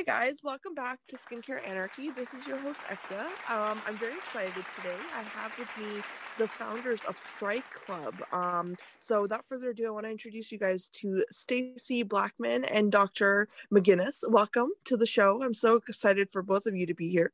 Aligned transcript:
Hi 0.00 0.28
guys, 0.28 0.38
welcome 0.42 0.72
back 0.72 0.98
to 1.08 1.18
Skincare 1.18 1.60
Anarchy. 1.68 2.08
This 2.08 2.32
is 2.32 2.46
your 2.46 2.56
host 2.56 2.80
Ekta. 2.88 3.20
Um, 3.50 3.78
I'm 3.86 3.98
very 3.98 4.14
excited 4.14 4.64
today. 4.74 4.96
I 5.14 5.22
have 5.24 5.52
with 5.58 5.68
me 5.76 6.00
the 6.38 6.48
founders 6.48 7.02
of 7.06 7.18
Strike 7.18 7.70
Club. 7.74 8.14
Um, 8.32 8.78
so 8.98 9.20
without 9.20 9.46
further 9.46 9.70
ado, 9.70 9.88
I 9.88 9.90
want 9.90 10.06
to 10.06 10.10
introduce 10.10 10.50
you 10.50 10.56
guys 10.56 10.88
to 10.94 11.22
Stacy 11.30 12.02
Blackman 12.02 12.64
and 12.64 12.90
Dr. 12.90 13.48
McGinnis. 13.70 14.20
Welcome 14.26 14.70
to 14.86 14.96
the 14.96 15.04
show. 15.04 15.42
I'm 15.42 15.52
so 15.52 15.76
excited 15.86 16.32
for 16.32 16.42
both 16.42 16.64
of 16.64 16.74
you 16.74 16.86
to 16.86 16.94
be 16.94 17.10
here. 17.10 17.32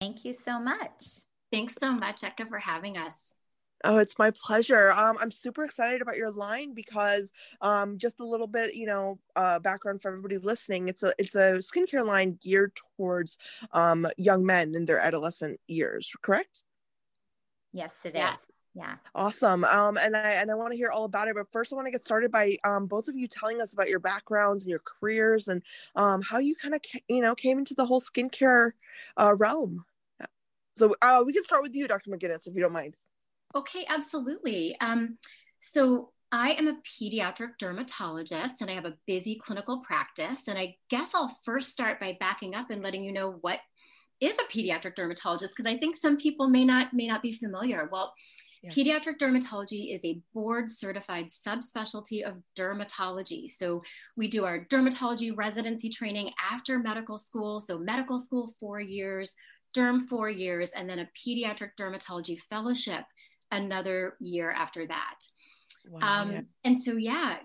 Thank 0.00 0.24
you 0.24 0.32
so 0.32 0.60
much. 0.60 1.06
Thanks 1.52 1.74
so 1.74 1.90
much, 1.90 2.20
Ekta, 2.20 2.48
for 2.48 2.60
having 2.60 2.96
us. 2.96 3.20
Oh, 3.84 3.98
it's 3.98 4.18
my 4.18 4.30
pleasure. 4.30 4.92
Um, 4.92 5.16
I'm 5.20 5.30
super 5.30 5.64
excited 5.64 6.02
about 6.02 6.16
your 6.16 6.30
line 6.30 6.74
because 6.74 7.32
um, 7.62 7.96
just 7.96 8.20
a 8.20 8.26
little 8.26 8.46
bit, 8.46 8.74
you 8.74 8.86
know, 8.86 9.18
uh, 9.36 9.58
background 9.58 10.02
for 10.02 10.08
everybody 10.08 10.38
listening. 10.38 10.88
It's 10.88 11.02
a 11.02 11.14
it's 11.18 11.34
a 11.34 11.58
skincare 11.58 12.06
line 12.06 12.38
geared 12.42 12.72
towards 12.96 13.38
um, 13.72 14.06
young 14.18 14.44
men 14.44 14.74
in 14.74 14.84
their 14.84 14.98
adolescent 14.98 15.60
years. 15.66 16.12
Correct? 16.20 16.62
Yes, 17.72 17.92
it 18.04 18.14
yes. 18.14 18.40
is. 18.40 18.46
Yeah. 18.74 18.96
Awesome. 19.14 19.64
Um, 19.64 19.96
and 19.96 20.16
I 20.16 20.32
and 20.32 20.50
I 20.50 20.54
want 20.54 20.72
to 20.72 20.76
hear 20.76 20.90
all 20.90 21.04
about 21.04 21.28
it. 21.28 21.34
But 21.34 21.50
first, 21.50 21.72
I 21.72 21.76
want 21.76 21.86
to 21.86 21.90
get 21.90 22.04
started 22.04 22.30
by 22.30 22.56
um, 22.64 22.86
both 22.86 23.08
of 23.08 23.16
you 23.16 23.26
telling 23.26 23.60
us 23.60 23.72
about 23.72 23.88
your 23.88 23.98
backgrounds 23.98 24.62
and 24.62 24.70
your 24.70 24.82
careers 24.84 25.48
and 25.48 25.62
um, 25.96 26.22
how 26.22 26.38
you 26.38 26.54
kind 26.54 26.74
of 26.74 26.82
you 27.08 27.20
know 27.22 27.34
came 27.34 27.58
into 27.58 27.74
the 27.74 27.86
whole 27.86 28.00
skincare 28.00 28.72
uh, 29.16 29.34
realm. 29.36 29.84
So 30.76 30.94
uh, 31.02 31.22
we 31.26 31.32
can 31.32 31.44
start 31.44 31.62
with 31.62 31.74
you, 31.74 31.88
Dr. 31.88 32.10
McGinnis, 32.10 32.46
if 32.46 32.54
you 32.54 32.60
don't 32.60 32.72
mind. 32.72 32.96
Okay, 33.54 33.84
absolutely. 33.88 34.76
Um, 34.80 35.18
so 35.60 36.12
I 36.32 36.52
am 36.52 36.68
a 36.68 36.76
pediatric 36.86 37.58
dermatologist 37.58 38.60
and 38.60 38.70
I 38.70 38.74
have 38.74 38.84
a 38.84 38.96
busy 39.06 39.36
clinical 39.36 39.80
practice. 39.80 40.42
And 40.46 40.58
I 40.58 40.76
guess 40.88 41.10
I'll 41.14 41.36
first 41.44 41.72
start 41.72 41.98
by 41.98 42.16
backing 42.20 42.54
up 42.54 42.70
and 42.70 42.82
letting 42.82 43.02
you 43.02 43.12
know 43.12 43.32
what 43.40 43.58
is 44.20 44.36
a 44.38 44.56
pediatric 44.56 44.94
dermatologist 44.94 45.54
because 45.56 45.70
I 45.70 45.78
think 45.78 45.96
some 45.96 46.16
people 46.16 46.48
may 46.48 46.64
not 46.64 46.92
may 46.92 47.08
not 47.08 47.22
be 47.22 47.32
familiar. 47.32 47.88
Well, 47.90 48.12
yeah. 48.62 48.70
pediatric 48.70 49.18
dermatology 49.18 49.92
is 49.94 50.04
a 50.04 50.20
board 50.34 50.70
certified 50.70 51.28
subspecialty 51.30 52.22
of 52.22 52.34
dermatology. 52.56 53.50
So 53.50 53.82
we 54.16 54.28
do 54.28 54.44
our 54.44 54.66
dermatology 54.66 55.34
residency 55.34 55.88
training 55.88 56.30
after 56.52 56.78
medical 56.78 57.18
school. 57.18 57.60
So 57.60 57.78
medical 57.78 58.18
school 58.18 58.54
4 58.60 58.80
years, 58.80 59.32
derm 59.74 60.06
4 60.06 60.28
years 60.28 60.70
and 60.70 60.88
then 60.88 60.98
a 61.00 61.08
pediatric 61.16 61.70
dermatology 61.78 62.38
fellowship 62.38 63.04
another 63.50 64.14
year 64.20 64.50
after 64.50 64.86
that. 64.86 65.18
Wow, 65.88 66.22
um, 66.22 66.32
yeah. 66.32 66.40
And 66.64 66.80
so, 66.80 66.96
yeah, 66.96 67.36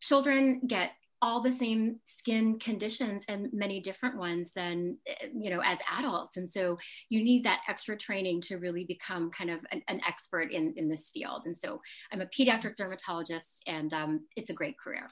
children 0.00 0.62
get 0.66 0.92
all 1.22 1.42
the 1.42 1.52
same 1.52 2.00
skin 2.04 2.58
conditions 2.58 3.24
and 3.28 3.48
many 3.52 3.80
different 3.80 4.16
ones 4.16 4.52
than 4.54 4.96
you 5.34 5.50
know 5.50 5.60
as 5.60 5.78
adults. 5.98 6.36
And 6.36 6.50
so 6.50 6.78
you 7.08 7.22
need 7.22 7.44
that 7.44 7.60
extra 7.68 7.96
training 7.96 8.40
to 8.42 8.56
really 8.56 8.84
become 8.84 9.30
kind 9.30 9.50
of 9.50 9.60
an, 9.70 9.82
an 9.88 10.00
expert 10.06 10.52
in 10.52 10.74
in 10.76 10.88
this 10.88 11.10
field. 11.12 11.42
And 11.44 11.56
so 11.56 11.80
i'm 12.12 12.20
a 12.20 12.26
pediatric 12.26 12.76
dermatologist 12.76 13.62
and 13.66 13.92
um, 13.92 14.26
it's 14.36 14.50
a 14.50 14.54
great 14.54 14.78
career. 14.78 15.10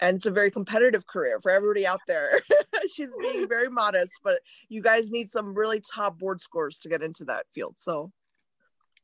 And 0.00 0.16
it's 0.16 0.26
a 0.26 0.30
very 0.30 0.50
competitive 0.50 1.06
career 1.06 1.40
for 1.40 1.50
everybody 1.50 1.86
out 1.86 2.00
there. 2.06 2.40
She's 2.94 3.12
being 3.20 3.48
very 3.48 3.68
modest 3.68 4.12
but 4.22 4.38
you 4.68 4.82
guys 4.82 5.10
need 5.10 5.30
some 5.30 5.54
really 5.54 5.82
top 5.92 6.18
board 6.18 6.40
scores 6.40 6.78
to 6.80 6.88
get 6.88 7.02
into 7.02 7.24
that 7.24 7.46
field. 7.54 7.74
So 7.80 8.12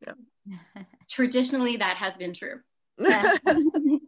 yeah. 0.06 0.58
Traditionally, 1.10 1.76
that 1.78 1.96
has 1.96 2.16
been 2.16 2.34
true. 2.34 2.60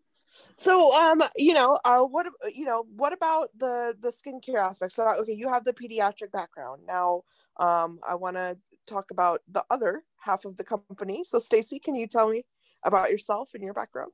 so 0.58 0.94
um 0.94 1.22
you 1.36 1.54
know 1.54 1.78
uh 1.84 2.00
what 2.00 2.26
you 2.54 2.66
know 2.66 2.84
what 2.94 3.12
about 3.12 3.48
the 3.56 3.94
the 4.00 4.10
skincare 4.10 4.62
aspect 4.62 4.92
so 4.92 5.08
okay 5.18 5.33
you 5.33 5.48
have 5.48 5.64
the 5.64 5.72
pediatric 5.72 6.30
background. 6.30 6.83
Now 6.86 7.22
um 7.58 8.00
i 8.06 8.14
want 8.14 8.36
to 8.36 8.58
talk 8.86 9.11
about 9.11 9.40
the 9.50 9.64
other 9.70 10.02
half 10.18 10.44
of 10.44 10.56
the 10.56 10.64
company. 10.64 11.24
So 11.24 11.39
stacy 11.39 11.78
can 11.78 11.94
you 11.94 12.06
tell 12.06 12.28
me 12.28 12.44
about 12.84 13.11
yourself 13.11 13.52
and 13.55 13.64
your 13.64 13.74
background? 13.74 14.12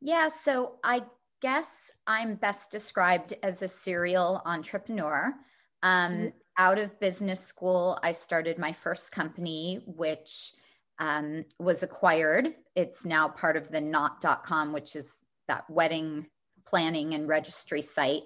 Yeah 0.00 0.28
so 0.28 0.74
i 0.84 1.02
guess 1.40 1.68
i'm 2.06 2.34
best 2.34 2.70
described 2.70 3.32
as 3.42 3.62
a 3.62 3.68
serial 3.68 4.42
entrepreneur. 4.44 5.34
Um, 5.82 6.12
mm-hmm 6.12 6.28
out 6.58 6.78
of 6.78 7.00
business 7.00 7.44
school, 7.44 7.98
I 8.02 8.12
started 8.12 8.58
my 8.58 8.72
first 8.72 9.12
company, 9.12 9.82
which 9.86 10.52
um, 10.98 11.44
was 11.58 11.82
acquired. 11.82 12.54
It's 12.76 13.04
now 13.04 13.28
part 13.28 13.56
of 13.56 13.68
the 13.70 13.80
knot.com, 13.80 14.72
which 14.72 14.96
is 14.96 15.24
that 15.48 15.68
wedding 15.68 16.26
planning 16.66 17.14
and 17.14 17.28
registry 17.28 17.82
site. 17.82 18.22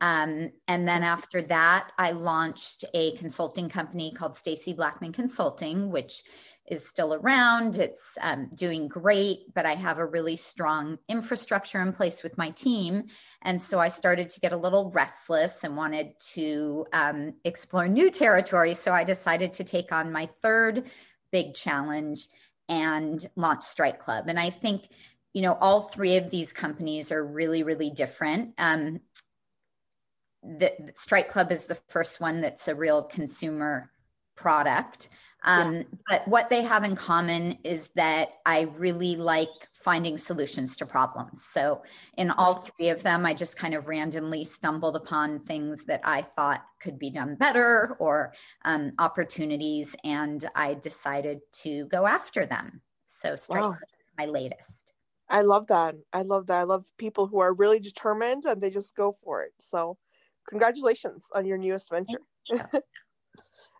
Um, 0.00 0.50
and 0.68 0.86
then 0.86 1.02
after 1.02 1.42
that, 1.42 1.90
I 1.98 2.10
launched 2.10 2.84
a 2.94 3.16
consulting 3.16 3.68
company 3.68 4.12
called 4.12 4.36
Stacy 4.36 4.72
Blackman 4.72 5.12
Consulting, 5.12 5.90
which 5.90 6.22
is 6.68 6.86
still 6.86 7.14
around. 7.14 7.76
It's 7.76 8.18
um, 8.20 8.50
doing 8.54 8.88
great, 8.88 9.54
but 9.54 9.66
I 9.66 9.74
have 9.74 9.98
a 9.98 10.06
really 10.06 10.36
strong 10.36 10.98
infrastructure 11.08 11.80
in 11.80 11.92
place 11.92 12.22
with 12.22 12.36
my 12.36 12.50
team. 12.50 13.04
And 13.42 13.60
so 13.62 13.78
I 13.78 13.88
started 13.88 14.30
to 14.30 14.40
get 14.40 14.52
a 14.52 14.56
little 14.56 14.90
restless 14.90 15.62
and 15.62 15.76
wanted 15.76 16.18
to 16.32 16.86
um, 16.92 17.34
explore 17.44 17.86
new 17.86 18.10
territory. 18.10 18.74
So 18.74 18.92
I 18.92 19.04
decided 19.04 19.52
to 19.54 19.64
take 19.64 19.92
on 19.92 20.12
my 20.12 20.28
third 20.42 20.90
big 21.30 21.54
challenge 21.54 22.26
and 22.68 23.24
launch 23.36 23.62
Strike 23.62 24.00
Club. 24.00 24.24
And 24.28 24.38
I 24.38 24.50
think, 24.50 24.88
you 25.32 25.42
know, 25.42 25.56
all 25.60 25.82
three 25.82 26.16
of 26.16 26.30
these 26.30 26.52
companies 26.52 27.12
are 27.12 27.24
really, 27.24 27.62
really 27.62 27.90
different. 27.90 28.54
Um, 28.58 29.00
the, 30.42 30.72
the 30.78 30.92
Strike 30.94 31.30
Club 31.30 31.52
is 31.52 31.66
the 31.66 31.78
first 31.88 32.20
one 32.20 32.40
that's 32.40 32.68
a 32.68 32.74
real 32.74 33.02
consumer 33.02 33.90
product. 34.34 35.08
Um, 35.46 35.76
yeah. 35.76 35.82
But 36.08 36.28
what 36.28 36.50
they 36.50 36.62
have 36.62 36.84
in 36.84 36.96
common 36.96 37.58
is 37.64 37.88
that 37.94 38.34
I 38.44 38.62
really 38.76 39.16
like 39.16 39.48
finding 39.72 40.18
solutions 40.18 40.76
to 40.76 40.86
problems. 40.86 41.44
So, 41.44 41.82
in 42.16 42.32
all 42.32 42.56
three 42.56 42.88
of 42.88 43.02
them, 43.04 43.24
I 43.24 43.32
just 43.32 43.56
kind 43.56 43.72
of 43.72 43.86
randomly 43.86 44.44
stumbled 44.44 44.96
upon 44.96 45.38
things 45.40 45.84
that 45.84 46.00
I 46.04 46.22
thought 46.22 46.64
could 46.80 46.98
be 46.98 47.10
done 47.10 47.36
better 47.36 47.96
or 48.00 48.34
um, 48.64 48.92
opportunities, 48.98 49.94
and 50.02 50.48
I 50.56 50.74
decided 50.74 51.40
to 51.62 51.86
go 51.86 52.06
after 52.06 52.44
them. 52.44 52.82
So, 53.06 53.36
Strike 53.36 53.62
wow. 53.62 53.72
is 53.72 54.12
my 54.18 54.26
latest. 54.26 54.92
I 55.28 55.42
love 55.42 55.68
that. 55.68 55.94
I 56.12 56.22
love 56.22 56.46
that. 56.48 56.58
I 56.58 56.64
love 56.64 56.86
people 56.98 57.28
who 57.28 57.38
are 57.38 57.54
really 57.54 57.80
determined 57.80 58.44
and 58.44 58.60
they 58.60 58.70
just 58.70 58.94
go 58.96 59.12
for 59.12 59.42
it. 59.42 59.52
So, 59.60 59.96
congratulations 60.48 61.26
on 61.32 61.46
your 61.46 61.58
newest 61.58 61.90
venture. 61.90 62.20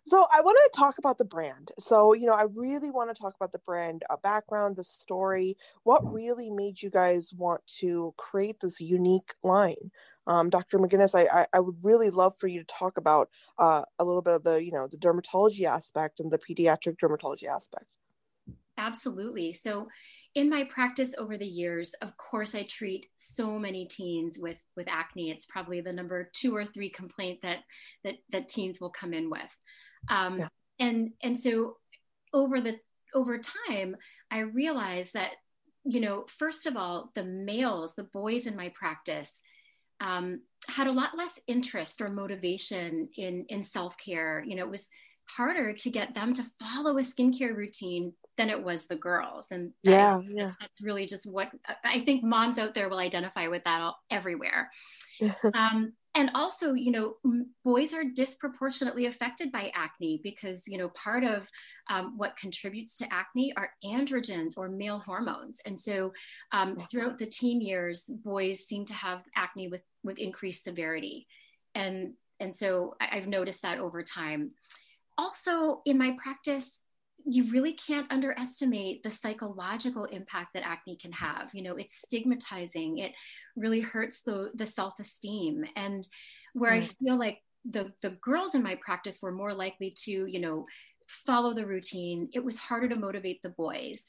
So 0.07 0.25
I 0.33 0.39
want 0.39 0.57
to 0.71 0.79
talk 0.79 0.99
about 0.99 1.17
the 1.17 1.25
brand. 1.25 1.71
So, 1.79 2.13
you 2.13 2.27
know, 2.27 2.33
I 2.33 2.45
really 2.55 2.89
want 2.89 3.13
to 3.13 3.21
talk 3.21 3.35
about 3.35 3.51
the 3.51 3.59
brand 3.59 4.03
uh, 4.09 4.15
background, 4.23 4.77
the 4.77 4.85
story. 4.85 5.57
What 5.83 6.01
mm-hmm. 6.01 6.13
really 6.13 6.49
made 6.49 6.81
you 6.81 6.89
guys 6.89 7.33
want 7.35 7.59
to 7.79 8.13
create 8.15 8.61
this 8.61 8.79
unique 8.79 9.33
line? 9.43 9.91
Um, 10.25 10.49
Dr. 10.49 10.79
McGinnis, 10.79 11.13
I, 11.13 11.41
I, 11.41 11.45
I, 11.53 11.59
would 11.59 11.75
really 11.81 12.09
love 12.09 12.35
for 12.37 12.47
you 12.47 12.61
to 12.61 12.65
talk 12.65 12.97
about 12.97 13.29
uh, 13.59 13.83
a 13.99 14.05
little 14.05 14.21
bit 14.21 14.35
of 14.35 14.43
the, 14.45 14.63
you 14.63 14.71
know, 14.71 14.87
the 14.87 14.95
dermatology 14.95 15.65
aspect 15.65 16.21
and 16.21 16.31
the 16.31 16.37
pediatric 16.37 16.95
dermatology 17.03 17.45
aspect. 17.45 17.85
Absolutely. 18.77 19.51
So, 19.51 19.89
in 20.35 20.49
my 20.49 20.65
practice 20.65 21.13
over 21.17 21.37
the 21.37 21.47
years, 21.47 21.95
of 22.01 22.15
course, 22.15 22.55
I 22.55 22.63
treat 22.63 23.07
so 23.15 23.57
many 23.57 23.87
teens 23.87 24.37
with 24.39 24.57
with 24.75 24.87
acne. 24.87 25.31
It's 25.31 25.45
probably 25.47 25.81
the 25.81 25.93
number 25.93 26.29
two 26.33 26.55
or 26.55 26.63
three 26.63 26.89
complaint 26.89 27.39
that 27.41 27.59
that 28.03 28.15
that 28.31 28.47
teens 28.47 28.79
will 28.79 28.91
come 28.91 29.13
in 29.13 29.29
with. 29.29 29.57
Um, 30.09 30.39
yeah. 30.39 30.47
And 30.79 31.11
and 31.23 31.39
so 31.39 31.77
over 32.33 32.61
the 32.61 32.77
over 33.13 33.39
time, 33.67 33.95
I 34.29 34.39
realized 34.39 35.13
that 35.13 35.31
you 35.89 36.01
know, 36.01 36.25
first 36.27 36.65
of 36.65 36.75
all, 36.75 37.11
the 37.15 37.23
males, 37.23 37.95
the 37.95 38.03
boys 38.03 38.45
in 38.45 38.57
my 38.57 38.69
practice, 38.69 39.31
um, 40.01 40.41
had 40.67 40.87
a 40.87 40.91
lot 40.91 41.17
less 41.17 41.39
interest 41.47 42.01
or 42.01 42.09
motivation 42.09 43.09
in 43.17 43.45
in 43.49 43.63
self 43.63 43.95
care. 43.97 44.43
You 44.45 44.55
know, 44.55 44.65
it 44.65 44.71
was 44.71 44.89
harder 45.29 45.73
to 45.73 45.89
get 45.89 46.13
them 46.13 46.33
to 46.33 46.45
follow 46.59 46.97
a 46.97 47.01
skincare 47.01 47.55
routine 47.55 48.13
than 48.37 48.49
it 48.49 48.63
was 48.63 48.85
the 48.85 48.95
girls 48.95 49.47
and 49.51 49.73
yeah, 49.83 50.17
I, 50.17 50.21
yeah. 50.29 50.51
that's 50.59 50.81
really 50.81 51.05
just 51.05 51.25
what 51.25 51.49
i 51.83 51.99
think 51.99 52.23
moms 52.23 52.57
out 52.57 52.73
there 52.73 52.87
will 52.87 52.99
identify 52.99 53.47
with 53.47 53.63
that 53.65 53.81
all, 53.81 53.97
everywhere 54.09 54.71
um, 55.53 55.93
and 56.17 56.31
also 56.33 56.73
you 56.73 56.91
know 56.91 57.15
boys 57.63 57.93
are 57.93 58.03
disproportionately 58.03 59.05
affected 59.05 59.51
by 59.51 59.71
acne 59.75 60.19
because 60.23 60.63
you 60.67 60.77
know 60.77 60.89
part 60.89 61.23
of 61.23 61.47
um, 61.89 62.17
what 62.17 62.35
contributes 62.35 62.95
to 62.97 63.13
acne 63.13 63.53
are 63.55 63.69
androgens 63.85 64.57
or 64.57 64.67
male 64.67 64.99
hormones. 64.99 65.61
And 65.65 65.79
so 65.79 66.11
um, 66.51 66.75
throughout 66.75 67.17
the 67.19 67.27
teen 67.27 67.61
years 67.61 68.03
boys 68.25 68.65
seem 68.67 68.85
to 68.85 68.93
have 68.93 69.21
acne 69.35 69.67
with 69.69 69.83
with 70.03 70.17
increased 70.17 70.63
severity. 70.63 71.27
And 71.75 72.13
and 72.39 72.55
so 72.55 72.95
i've 72.99 73.27
noticed 73.27 73.61
that 73.61 73.79
over 73.79 74.03
time. 74.03 74.51
Also 75.17 75.81
in 75.85 75.97
my 75.97 76.17
practice 76.21 76.81
you 77.29 77.51
really 77.51 77.73
can't 77.73 78.11
underestimate 78.11 79.03
the 79.03 79.11
psychological 79.11 80.05
impact 80.05 80.53
that 80.53 80.65
acne 80.65 80.95
can 80.95 81.11
have. 81.11 81.49
You 81.53 81.61
know, 81.61 81.75
it's 81.75 82.01
stigmatizing. 82.01 82.99
It 82.99 83.11
really 83.55 83.81
hurts 83.81 84.21
the 84.21 84.51
the 84.55 84.65
self 84.65 84.93
esteem. 84.99 85.65
And 85.75 86.07
where 86.53 86.71
I 86.71 86.81
feel 86.81 87.19
like 87.19 87.39
the 87.65 87.91
the 88.01 88.11
girls 88.21 88.55
in 88.55 88.63
my 88.63 88.75
practice 88.75 89.19
were 89.21 89.33
more 89.33 89.53
likely 89.53 89.91
to, 90.05 90.25
you 90.25 90.39
know, 90.39 90.65
follow 91.07 91.53
the 91.53 91.65
routine. 91.65 92.29
It 92.33 92.43
was 92.43 92.57
harder 92.57 92.87
to 92.89 92.95
motivate 92.95 93.41
the 93.43 93.49
boys. 93.49 94.01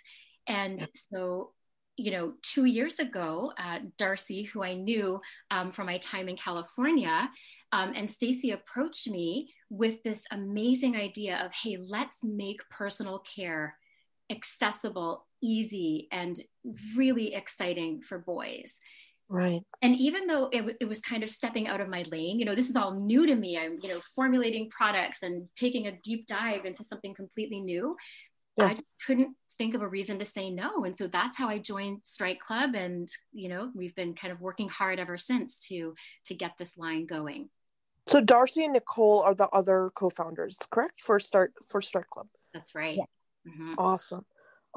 And 0.46 0.88
so 1.12 1.52
you 1.98 2.12
know, 2.12 2.34
two 2.42 2.64
years 2.64 2.98
ago, 2.98 3.52
uh, 3.58 3.80
Darcy, 3.98 4.44
who 4.44 4.62
I 4.62 4.74
knew 4.74 5.20
um, 5.50 5.72
from 5.72 5.86
my 5.86 5.98
time 5.98 6.28
in 6.28 6.36
California, 6.36 7.28
um, 7.72 7.92
and 7.94 8.10
Stacy 8.10 8.52
approached 8.52 9.10
me 9.10 9.52
with 9.68 10.02
this 10.04 10.22
amazing 10.30 10.96
idea 10.96 11.44
of, 11.44 11.52
hey, 11.52 11.76
let's 11.76 12.18
make 12.22 12.60
personal 12.70 13.18
care 13.18 13.76
accessible, 14.30 15.26
easy, 15.42 16.08
and 16.12 16.40
really 16.96 17.34
exciting 17.34 18.02
for 18.02 18.18
boys. 18.18 18.74
Right. 19.28 19.60
And 19.82 19.94
even 19.96 20.26
though 20.26 20.48
it, 20.52 20.76
it 20.80 20.84
was 20.86 21.00
kind 21.00 21.22
of 21.22 21.28
stepping 21.28 21.68
out 21.68 21.80
of 21.80 21.88
my 21.88 22.04
lane, 22.10 22.38
you 22.38 22.46
know, 22.46 22.54
this 22.54 22.70
is 22.70 22.76
all 22.76 22.94
new 22.94 23.26
to 23.26 23.34
me. 23.34 23.58
I'm, 23.58 23.78
you 23.82 23.88
know, 23.90 24.00
formulating 24.14 24.70
products 24.70 25.22
and 25.22 25.48
taking 25.54 25.86
a 25.86 25.92
deep 26.02 26.26
dive 26.26 26.64
into 26.64 26.84
something 26.84 27.14
completely 27.14 27.60
new. 27.60 27.96
Yeah. 28.56 28.66
I 28.66 28.70
just 28.70 28.84
couldn't 29.06 29.36
think 29.58 29.74
of 29.74 29.82
a 29.82 29.88
reason 29.88 30.18
to 30.20 30.24
say 30.24 30.50
no. 30.50 30.84
And 30.84 30.96
so 30.96 31.06
that's 31.06 31.36
how 31.36 31.48
I 31.48 31.58
joined 31.58 32.00
Strike 32.04 32.40
Club. 32.40 32.74
And, 32.74 33.08
you 33.32 33.48
know, 33.48 33.70
we've 33.74 33.94
been 33.94 34.14
kind 34.14 34.32
of 34.32 34.40
working 34.40 34.68
hard 34.68 34.98
ever 34.98 35.18
since 35.18 35.58
to 35.68 35.94
to 36.26 36.34
get 36.34 36.52
this 36.58 36.78
line 36.78 37.06
going. 37.06 37.50
So 38.06 38.20
Darcy 38.20 38.64
and 38.64 38.72
Nicole 38.72 39.20
are 39.20 39.34
the 39.34 39.48
other 39.48 39.90
co-founders, 39.94 40.56
correct? 40.70 41.02
For 41.02 41.20
start 41.20 41.52
for 41.68 41.82
Strike 41.82 42.08
Club. 42.08 42.28
That's 42.54 42.74
right. 42.74 42.96
Yeah. 42.96 43.50
Mm-hmm. 43.52 43.74
Awesome 43.76 44.24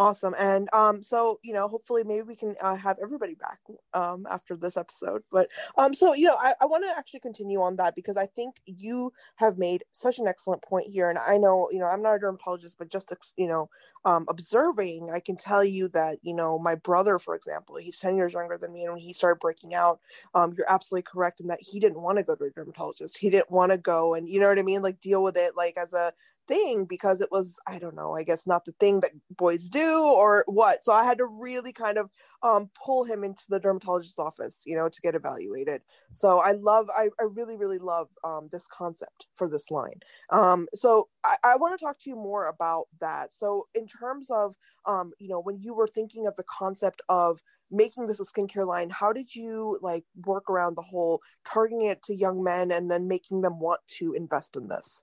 awesome 0.01 0.33
and 0.39 0.67
um 0.73 1.03
so 1.03 1.39
you 1.43 1.53
know 1.53 1.67
hopefully 1.67 2.03
maybe 2.03 2.23
we 2.23 2.35
can 2.35 2.55
uh, 2.59 2.75
have 2.75 2.97
everybody 3.03 3.35
back 3.35 3.59
um 3.93 4.25
after 4.31 4.55
this 4.55 4.75
episode 4.75 5.21
but 5.31 5.47
um 5.77 5.93
so 5.93 6.13
you 6.13 6.25
know 6.25 6.35
i, 6.41 6.53
I 6.59 6.65
want 6.65 6.83
to 6.83 6.97
actually 6.97 7.19
continue 7.19 7.61
on 7.61 7.75
that 7.75 7.93
because 7.95 8.17
i 8.17 8.25
think 8.25 8.55
you 8.65 9.13
have 9.35 9.59
made 9.59 9.83
such 9.91 10.17
an 10.17 10.27
excellent 10.27 10.63
point 10.63 10.87
here 10.87 11.07
and 11.11 11.19
i 11.19 11.37
know 11.37 11.69
you 11.71 11.77
know 11.77 11.85
i'm 11.85 12.01
not 12.01 12.15
a 12.15 12.19
dermatologist 12.19 12.79
but 12.79 12.89
just 12.89 13.13
you 13.37 13.47
know 13.47 13.69
um 14.05 14.25
observing 14.27 15.11
i 15.13 15.19
can 15.19 15.37
tell 15.37 15.63
you 15.63 15.87
that 15.89 16.17
you 16.23 16.33
know 16.33 16.57
my 16.57 16.73
brother 16.73 17.19
for 17.19 17.35
example 17.35 17.75
he's 17.75 17.99
10 17.99 18.15
years 18.15 18.33
younger 18.33 18.57
than 18.57 18.73
me 18.73 18.83
and 18.83 18.93
when 18.93 19.01
he 19.01 19.13
started 19.13 19.39
breaking 19.39 19.75
out 19.75 19.99
um 20.33 20.51
you're 20.57 20.71
absolutely 20.71 21.03
correct 21.03 21.39
in 21.39 21.47
that 21.47 21.61
he 21.61 21.79
didn't 21.79 22.01
want 22.01 22.17
to 22.17 22.23
go 22.23 22.33
to 22.33 22.45
a 22.45 22.49
dermatologist 22.49 23.19
he 23.19 23.29
didn't 23.29 23.51
want 23.51 23.71
to 23.71 23.77
go 23.77 24.15
and 24.15 24.27
you 24.27 24.39
know 24.39 24.47
what 24.47 24.57
i 24.57 24.63
mean 24.63 24.81
like 24.81 24.99
deal 24.99 25.21
with 25.21 25.37
it 25.37 25.55
like 25.55 25.77
as 25.77 25.93
a 25.93 26.11
thing 26.51 26.83
because 26.83 27.21
it 27.21 27.29
was 27.31 27.57
i 27.65 27.79
don't 27.79 27.95
know 27.95 28.13
i 28.13 28.23
guess 28.23 28.45
not 28.45 28.65
the 28.65 28.73
thing 28.73 28.99
that 28.99 29.11
boys 29.29 29.69
do 29.69 30.03
or 30.03 30.43
what. 30.47 30.83
So 30.83 30.91
i 30.91 31.03
had 31.05 31.17
to 31.19 31.25
really 31.25 31.71
kind 31.71 31.97
of 31.97 32.09
um, 32.43 32.71
pull 32.83 33.03
him 33.03 33.23
into 33.23 33.43
the 33.49 33.59
dermatologist's 33.59 34.17
office 34.17 34.63
you 34.65 34.75
know 34.75 34.89
to 34.89 35.01
get 35.01 35.15
evaluated. 35.15 35.81
So 36.11 36.39
i 36.39 36.51
love 36.51 36.87
i, 36.97 37.07
I 37.19 37.23
really 37.23 37.55
really 37.55 37.77
love 37.77 38.09
um, 38.23 38.49
this 38.51 38.67
concept 38.67 39.27
for 39.35 39.47
this 39.49 39.71
line. 39.71 39.99
Um, 40.29 40.67
so 40.73 41.07
i, 41.23 41.35
I 41.43 41.55
want 41.55 41.77
to 41.77 41.83
talk 41.83 41.99
to 41.99 42.09
you 42.09 42.15
more 42.15 42.47
about 42.47 42.87
that. 42.99 43.33
So 43.33 43.67
in 43.73 43.87
terms 43.87 44.29
of 44.29 44.55
um, 44.85 45.13
you 45.19 45.29
know 45.29 45.39
when 45.39 45.61
you 45.61 45.73
were 45.73 45.87
thinking 45.87 46.27
of 46.27 46.35
the 46.35 46.43
concept 46.43 47.01
of 47.07 47.41
making 47.73 48.07
this 48.07 48.19
a 48.19 48.25
skincare 48.25 48.67
line 48.67 48.89
how 48.89 49.13
did 49.13 49.33
you 49.33 49.79
like 49.81 50.03
work 50.25 50.49
around 50.49 50.75
the 50.75 50.81
whole 50.81 51.21
targeting 51.45 51.83
it 51.83 52.03
to 52.03 52.13
young 52.13 52.43
men 52.43 52.69
and 52.69 52.91
then 52.91 53.07
making 53.07 53.39
them 53.39 53.61
want 53.61 53.79
to 53.87 54.11
invest 54.11 54.57
in 54.57 54.67
this 54.67 55.01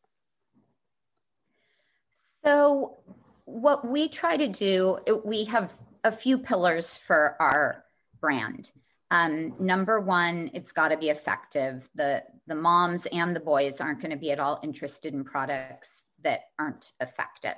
so, 2.68 2.98
what 3.46 3.88
we 3.88 4.08
try 4.08 4.36
to 4.36 4.48
do, 4.48 4.98
we 5.24 5.44
have 5.44 5.72
a 6.04 6.12
few 6.12 6.36
pillars 6.36 6.94
for 6.94 7.34
our 7.40 7.84
brand. 8.20 8.70
Um, 9.10 9.54
number 9.58 10.00
one, 10.00 10.50
it's 10.52 10.72
got 10.72 10.88
to 10.88 10.98
be 10.98 11.08
effective. 11.08 11.88
The 11.94 12.24
the 12.46 12.54
moms 12.54 13.06
and 13.06 13.34
the 13.34 13.40
boys 13.40 13.80
aren't 13.80 14.02
going 14.02 14.10
to 14.10 14.18
be 14.18 14.32
at 14.32 14.38
all 14.38 14.60
interested 14.62 15.14
in 15.14 15.24
products 15.24 16.04
that 16.24 16.42
aren't 16.58 16.92
effective. 17.00 17.56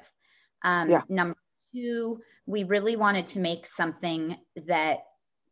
Um, 0.62 0.90
yeah. 0.90 1.02
Number 1.08 1.36
two, 1.74 2.20
we 2.46 2.62
really 2.62 2.94
wanted 2.94 3.26
to 3.28 3.40
make 3.40 3.66
something 3.66 4.36
that 4.66 4.98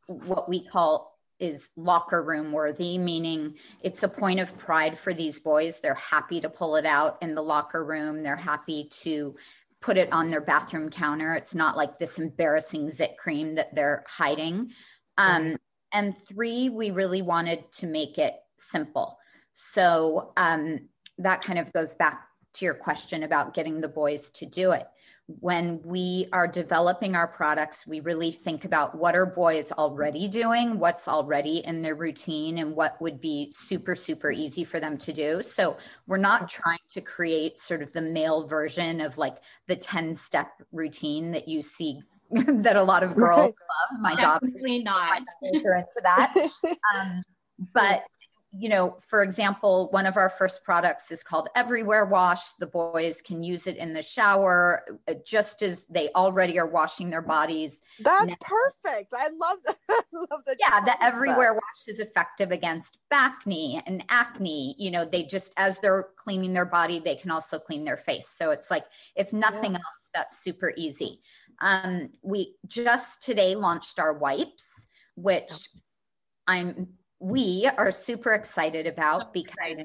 what 0.06 0.48
we 0.48 0.64
call 0.64 1.17
is 1.40 1.70
locker 1.76 2.22
room 2.22 2.52
worthy, 2.52 2.98
meaning 2.98 3.54
it's 3.80 4.02
a 4.02 4.08
point 4.08 4.40
of 4.40 4.56
pride 4.58 4.98
for 4.98 5.14
these 5.14 5.38
boys. 5.38 5.80
They're 5.80 5.94
happy 5.94 6.40
to 6.40 6.48
pull 6.48 6.76
it 6.76 6.86
out 6.86 7.18
in 7.22 7.34
the 7.34 7.42
locker 7.42 7.84
room. 7.84 8.18
They're 8.18 8.36
happy 8.36 8.88
to 9.02 9.36
put 9.80 9.96
it 9.96 10.12
on 10.12 10.30
their 10.30 10.40
bathroom 10.40 10.90
counter. 10.90 11.34
It's 11.34 11.54
not 11.54 11.76
like 11.76 11.98
this 11.98 12.18
embarrassing 12.18 12.90
zit 12.90 13.16
cream 13.16 13.54
that 13.54 13.74
they're 13.74 14.04
hiding. 14.08 14.72
Um, 15.16 15.56
and 15.92 16.16
three, 16.16 16.68
we 16.68 16.90
really 16.90 17.22
wanted 17.22 17.70
to 17.72 17.86
make 17.86 18.18
it 18.18 18.34
simple. 18.56 19.18
So 19.54 20.32
um, 20.36 20.88
that 21.18 21.42
kind 21.42 21.58
of 21.58 21.72
goes 21.72 21.94
back 21.94 22.22
to 22.54 22.64
your 22.64 22.74
question 22.74 23.22
about 23.22 23.54
getting 23.54 23.80
the 23.80 23.88
boys 23.88 24.30
to 24.30 24.46
do 24.46 24.72
it 24.72 24.86
when 25.28 25.80
we 25.84 26.26
are 26.32 26.48
developing 26.48 27.14
our 27.14 27.28
products, 27.28 27.86
we 27.86 28.00
really 28.00 28.32
think 28.32 28.64
about 28.64 28.94
what 28.94 29.14
are 29.14 29.26
boys 29.26 29.70
already 29.72 30.26
doing, 30.26 30.78
what's 30.78 31.06
already 31.06 31.58
in 31.66 31.82
their 31.82 31.94
routine, 31.94 32.58
and 32.58 32.74
what 32.74 33.00
would 33.02 33.20
be 33.20 33.52
super, 33.52 33.94
super 33.94 34.30
easy 34.30 34.64
for 34.64 34.80
them 34.80 34.96
to 34.96 35.12
do. 35.12 35.42
So 35.42 35.76
we're 36.06 36.16
not 36.16 36.48
trying 36.48 36.78
to 36.92 37.02
create 37.02 37.58
sort 37.58 37.82
of 37.82 37.92
the 37.92 38.00
male 38.00 38.46
version 38.46 39.02
of 39.02 39.18
like 39.18 39.36
the 39.66 39.76
10 39.76 40.14
step 40.14 40.48
routine 40.72 41.30
that 41.32 41.46
you 41.46 41.60
see 41.60 42.00
that 42.30 42.76
a 42.76 42.82
lot 42.82 43.02
of 43.02 43.14
girls 43.14 43.38
right. 43.38 43.54
love. 43.92 44.00
My 44.00 44.14
job, 44.14 44.40
Definitely 44.40 44.78
not. 44.82 45.22
My 45.42 45.60
are 45.66 45.76
into 45.76 46.00
that. 46.02 46.50
Um, 46.96 47.22
but 47.74 48.02
you 48.58 48.68
know, 48.68 48.96
for 48.98 49.22
example, 49.22 49.88
one 49.92 50.04
of 50.04 50.16
our 50.16 50.28
first 50.28 50.64
products 50.64 51.12
is 51.12 51.22
called 51.22 51.48
Everywhere 51.54 52.06
Wash. 52.06 52.52
The 52.58 52.66
boys 52.66 53.22
can 53.22 53.44
use 53.44 53.68
it 53.68 53.76
in 53.76 53.92
the 53.92 54.02
shower 54.02 54.84
uh, 55.06 55.14
just 55.24 55.62
as 55.62 55.86
they 55.86 56.08
already 56.16 56.58
are 56.58 56.66
washing 56.66 57.08
their 57.08 57.22
bodies. 57.22 57.80
That's 58.00 58.26
now, 58.26 58.34
perfect. 58.40 59.14
I 59.16 59.28
love 59.28 59.58
that. 59.64 59.76
I 59.90 60.02
love 60.12 60.40
that. 60.46 60.56
Yeah, 60.58 60.80
the 60.80 61.02
Everywhere 61.04 61.52
that. 61.52 61.54
Wash 61.54 61.86
is 61.86 62.00
effective 62.00 62.50
against 62.50 62.98
acne 63.12 63.80
and 63.86 64.04
acne. 64.08 64.74
You 64.76 64.90
know, 64.90 65.04
they 65.04 65.22
just, 65.22 65.52
as 65.56 65.78
they're 65.78 66.08
cleaning 66.16 66.52
their 66.52 66.66
body, 66.66 66.98
they 66.98 67.14
can 67.14 67.30
also 67.30 67.60
clean 67.60 67.84
their 67.84 67.96
face. 67.96 68.28
So 68.28 68.50
it's 68.50 68.72
like, 68.72 68.86
if 69.14 69.32
nothing 69.32 69.72
yeah. 69.72 69.78
else, 69.78 70.10
that's 70.12 70.42
super 70.42 70.72
easy. 70.76 71.20
Um, 71.60 72.10
we 72.22 72.56
just 72.66 73.22
today 73.22 73.54
launched 73.54 74.00
our 74.00 74.14
wipes, 74.14 74.88
which 75.14 75.68
I'm 76.48 76.88
we 77.20 77.68
are 77.78 77.90
super 77.90 78.32
excited 78.32 78.86
about 78.86 79.32
because 79.32 79.78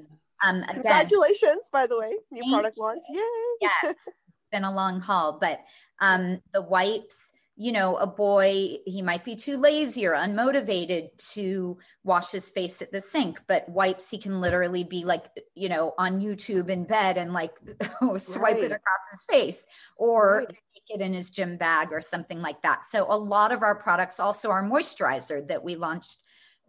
um 0.43 0.57
again, 0.63 0.73
congratulations 0.73 1.69
by 1.71 1.87
the 1.87 1.97
way 1.97 2.13
new 2.31 2.51
product 2.51 2.77
launch. 2.77 3.03
yay! 3.09 3.21
Yes 3.61 3.73
it's 3.83 3.99
been 4.51 4.63
a 4.63 4.73
long 4.73 5.01
haul 5.01 5.37
but 5.39 5.61
um 5.99 6.41
the 6.53 6.61
wipes 6.61 7.31
you 7.55 7.71
know 7.71 7.97
a 7.97 8.07
boy 8.07 8.77
he 8.85 9.01
might 9.01 9.23
be 9.23 9.35
too 9.35 9.57
lazy 9.57 10.05
or 10.05 10.13
unmotivated 10.13 11.09
to 11.33 11.77
wash 12.03 12.31
his 12.31 12.49
face 12.49 12.81
at 12.81 12.91
the 12.91 13.01
sink 13.01 13.41
but 13.47 13.67
wipes 13.69 14.09
he 14.09 14.17
can 14.17 14.41
literally 14.41 14.83
be 14.83 15.05
like 15.05 15.25
you 15.53 15.69
know 15.69 15.93
on 15.99 16.19
youtube 16.19 16.69
in 16.69 16.83
bed 16.83 17.17
and 17.17 17.31
like 17.31 17.53
swipe 18.17 18.55
right. 18.55 18.63
it 18.63 18.71
across 18.71 19.01
his 19.11 19.23
face 19.25 19.65
or 19.97 20.37
right. 20.39 20.47
take 20.49 20.99
it 20.99 21.01
in 21.01 21.13
his 21.13 21.29
gym 21.29 21.57
bag 21.57 21.89
or 21.91 22.01
something 22.01 22.41
like 22.41 22.61
that. 22.61 22.85
So 22.85 23.05
a 23.09 23.17
lot 23.17 23.51
of 23.51 23.63
our 23.63 23.75
products 23.75 24.19
also 24.19 24.49
are 24.49 24.63
moisturizer 24.63 25.47
that 25.47 25.63
we 25.63 25.75
launched 25.75 26.17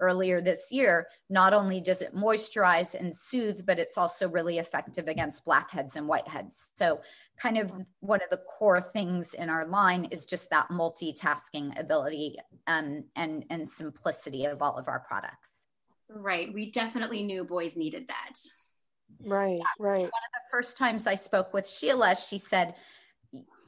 earlier 0.01 0.41
this 0.41 0.69
year, 0.71 1.07
not 1.31 1.55
only 1.55 1.81
does 1.81 2.03
it 2.03 2.15
moisturize 2.15 2.95
and 2.95 3.15
soothe, 3.15 3.65
but 3.67 3.79
it's 3.79 3.97
also 3.97 4.29
really 4.29 4.59
effective 4.59 5.09
against 5.09 5.45
blackheads 5.45 5.97
and 5.97 6.09
whiteheads. 6.09 6.69
So, 6.75 7.01
kind 7.37 7.59
of 7.59 7.73
one 8.01 8.21
of 8.23 8.31
the 8.31 8.43
core 8.59 8.81
things 8.81 9.35
in 9.35 9.51
our 9.51 9.67
line 9.67 10.05
is 10.07 10.27
just 10.27 10.51
that 10.51 10.69
multitasking 10.69 11.79
ability 11.79 12.37
um, 12.67 13.05
and, 13.17 13.45
and 13.51 13.69
simplicity 13.69 14.45
of 14.45 14.63
all 14.63 14.77
of 14.77 14.87
our 14.89 15.01
products. 15.01 15.67
Right. 16.09 16.53
We 16.53 16.71
definitely 16.71 17.25
knew 17.25 17.45
boys 17.45 17.77
needed 17.77 18.09
that. 18.09 18.39
Right, 19.25 19.59
yeah. 19.59 19.65
right. 19.79 20.01
One 20.01 20.05
of 20.05 20.33
the 20.33 20.51
first 20.51 20.77
times 20.77 21.07
I 21.07 21.15
spoke 21.15 21.53
with 21.53 21.69
Sheila, 21.69 22.17
she 22.17 22.39
said, 22.39 22.75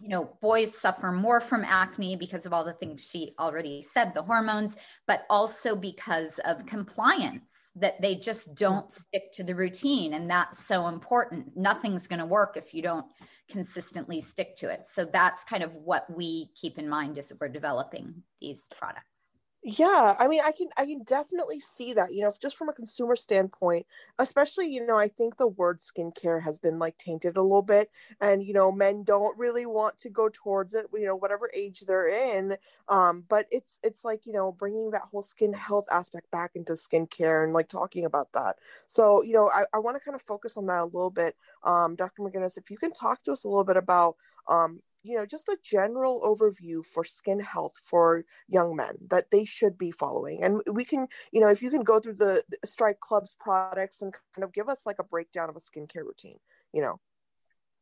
you 0.01 0.09
know, 0.09 0.37
boys 0.41 0.77
suffer 0.77 1.13
more 1.13 1.41
from 1.41 1.65
acne 1.65 2.17
because 2.17 2.47
of 2.47 2.53
all 2.53 2.65
the 2.65 2.73
things 2.75 3.09
she 3.09 3.35
already 3.39 3.83
said, 3.83 4.15
the 4.15 4.23
hormones, 4.23 4.77
but 5.07 5.25
also 5.31 5.75
because 5.77 6.39
of 6.45 6.67
compliance, 6.67 7.73
that 7.77 8.01
they 8.01 8.15
just 8.15 8.55
don't 8.55 8.89
mm-hmm. 8.89 9.03
stick 9.03 9.33
to 9.33 9.45
the 9.45 9.55
routine. 9.55 10.15
And 10.15 10.31
that's 10.31 10.67
so 10.67 10.89
important. 10.89 11.57
Nothing's 11.57 12.07
going 12.07 12.21
to 12.21 12.27
work 12.27 12.57
if 12.57 12.75
you 12.75 12.83
don't 12.83 13.07
consistently 13.49 14.21
stick 14.21 14.57
to 14.57 14.69
it. 14.69 14.87
So 14.87 15.05
that's 15.05 15.45
kind 15.45 15.63
of 15.63 15.75
what 15.77 16.07
we 16.15 16.51
keep 16.55 16.79
in 16.79 16.89
mind 16.89 17.19
as 17.19 17.33
we're 17.41 17.49
developing 17.49 18.23
these 18.41 18.69
products. 18.79 19.37
Yeah, 19.69 20.15
I 20.21 20.29
mean, 20.29 20.43
I 20.45 20.53
can 20.53 20.69
I 20.79 20.85
can 20.87 21.03
definitely 21.03 21.59
see 21.59 21.93
that, 21.95 22.15
you 22.15 22.23
know, 22.23 22.33
just 22.41 22.57
from 22.57 22.69
a 22.69 22.73
consumer 22.73 23.17
standpoint, 23.17 23.85
especially, 24.21 24.73
you 24.73 24.87
know, 24.87 24.97
I 24.97 25.09
think 25.09 25.37
the 25.39 25.49
word 25.49 25.81
skincare 25.81 26.41
has 26.45 26.57
been 26.61 26.79
like 26.79 26.97
tainted 26.99 27.37
a 27.37 27.43
little 27.43 27.63
bit 27.63 27.91
and 28.21 28.45
you 28.45 28.53
know, 28.53 28.71
men 28.71 29.03
don't 29.03 29.37
really 29.37 29.67
want 29.67 29.99
to 30.01 30.09
go 30.09 30.29
towards 30.33 30.75
it, 30.75 30.87
you 30.95 31.05
know, 31.05 31.17
whatever 31.17 31.51
age 31.53 31.81
they're 31.81 32.09
in. 32.09 32.57
Um, 32.89 33.25
but 33.29 33.47
it's 33.51 33.81
it's 33.83 34.05
like, 34.05 34.25
you 34.25 34.33
know, 34.33 34.53
bringing 34.53 34.93
that 34.93 35.03
whole 35.11 35.25
skin 35.25 35.53
health 35.53 35.87
aspect 35.91 36.31
back 36.31 36.53
into 36.55 36.75
skincare 36.75 37.43
and 37.43 37.53
like 37.53 37.69
talking 37.69 38.05
about 38.05 38.33
that. 38.35 38.55
So, 38.87 39.25
you 39.25 39.33
know, 39.33 39.51
I, 39.53 39.65
I 39.75 39.79
want 39.81 39.97
to 39.97 40.01
kind 40.01 40.15
of 40.15 40.23
focus 40.23 40.57
on 40.57 40.67
that 40.67 40.83
a 40.83 40.85
little 40.85 41.11
bit. 41.11 41.35
Um, 41.65 41.97
Dr. 41.97 42.23
McGinnis, 42.23 42.57
if 42.57 42.71
you 42.71 42.77
can 42.79 42.93
talk 42.93 43.25
to 43.25 43.33
us 43.33 43.43
a 43.43 43.49
little 43.49 43.65
bit 43.65 43.77
about 43.77 44.15
um, 44.49 44.81
you 45.07 45.17
know, 45.17 45.27
just 45.27 45.49
a 45.49 45.57
general 45.63 46.21
overview 46.23 46.85
for 46.85 47.05
skin 47.05 47.41
health 47.41 47.75
for 47.83 48.25
young 48.49 48.75
men 48.75 48.97
that 49.09 49.31
they 49.31 49.45
should 49.45 49.79
be 49.79 49.91
following. 49.91 50.43
And 50.43 50.63
we 50.71 50.85
can, 50.85 51.07
you 51.33 51.41
know, 51.41 51.49
if 51.49 51.63
you 51.63 51.71
can 51.71 51.83
go 51.83 52.01
through 52.01 52.15
the 52.15 52.43
Strike 52.65 53.01
Club's 53.01 53.37
products 53.39 54.03
and 54.03 54.13
kind 54.35 54.45
of 54.45 54.53
give 54.53 54.69
us 54.69 54.87
like 54.87 54.99
a 54.99 55.05
breakdown 55.05 55.49
of 55.49 55.57
a 55.57 55.61
skincare 55.61 56.05
routine, 56.05 56.39
you 56.73 56.83
know. 56.83 57.01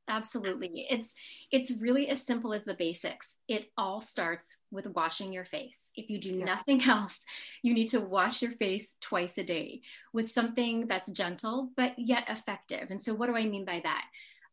Absolutely. 0.07 0.87
It's 0.90 1.14
it's 1.50 1.71
really 1.71 2.09
as 2.09 2.23
simple 2.23 2.52
as 2.52 2.64
the 2.64 2.75
basics. 2.75 3.35
It 3.49 3.71
all 3.78 4.02
starts 4.02 4.57
with 4.71 4.87
washing 4.88 5.33
your 5.33 5.47
face. 5.47 5.81
If 5.95 6.11
you 6.11 6.21
do 6.21 6.31
yeah. 6.31 6.45
nothing 6.45 6.83
else, 6.88 7.19
you 7.62 7.73
need 7.73 7.88
to 7.88 8.00
wash 8.00 8.43
your 8.43 8.52
face 8.52 8.97
twice 9.00 9.38
a 9.38 9.45
day 9.45 9.81
with 10.12 10.31
something 10.31 10.87
that's 10.88 11.11
gentle 11.11 11.71
but 11.75 11.95
yet 11.99 12.25
effective. 12.28 12.90
And 12.90 13.00
so 13.00 13.14
what 13.14 13.28
do 13.28 13.37
I 13.37 13.47
mean 13.47 13.64
by 13.64 13.81
that? 13.83 14.04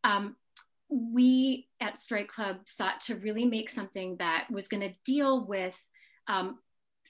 Um, 0.04 0.36
we 0.92 1.68
at 1.80 2.00
Strike 2.00 2.28
Club 2.28 2.58
sought 2.66 3.00
to 3.02 3.16
really 3.16 3.46
make 3.46 3.70
something 3.70 4.18
that 4.18 4.48
was 4.52 4.68
going 4.68 4.82
to 4.82 4.94
deal 5.06 5.46
with 5.46 5.80
um, 6.28 6.60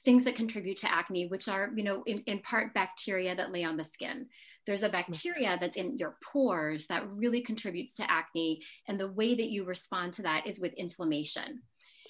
things 0.06 0.24
that 0.24 0.36
contribute 0.36 0.78
to 0.78 0.92
acne, 0.92 1.28
which 1.28 1.48
are, 1.48 1.72
you 1.76 1.84
know, 1.84 2.04
in, 2.06 2.20
in 2.28 2.40
part 2.40 2.74
bacteria 2.74 3.36
that 3.36 3.52
lay 3.52 3.64
on 3.64 3.78
the 3.78 3.84
skin. 3.84 4.28
There's 4.66 4.84
a 4.84 4.90
bacteria 4.90 5.58
that's 5.60 5.78
in 5.78 5.98
your 5.98 6.18
pores 6.24 6.88
that 6.88 7.08
really 7.10 7.42
contributes 7.42 7.96
to 7.96 8.10
acne. 8.10 8.62
And 8.88 9.00
the 9.00 9.12
way 9.12 9.36
that 9.36 9.50
you 9.50 9.64
respond 9.64 10.14
to 10.14 10.22
that 10.24 10.46
is 10.46 10.60
with 10.60 10.74
inflammation. 10.74 11.62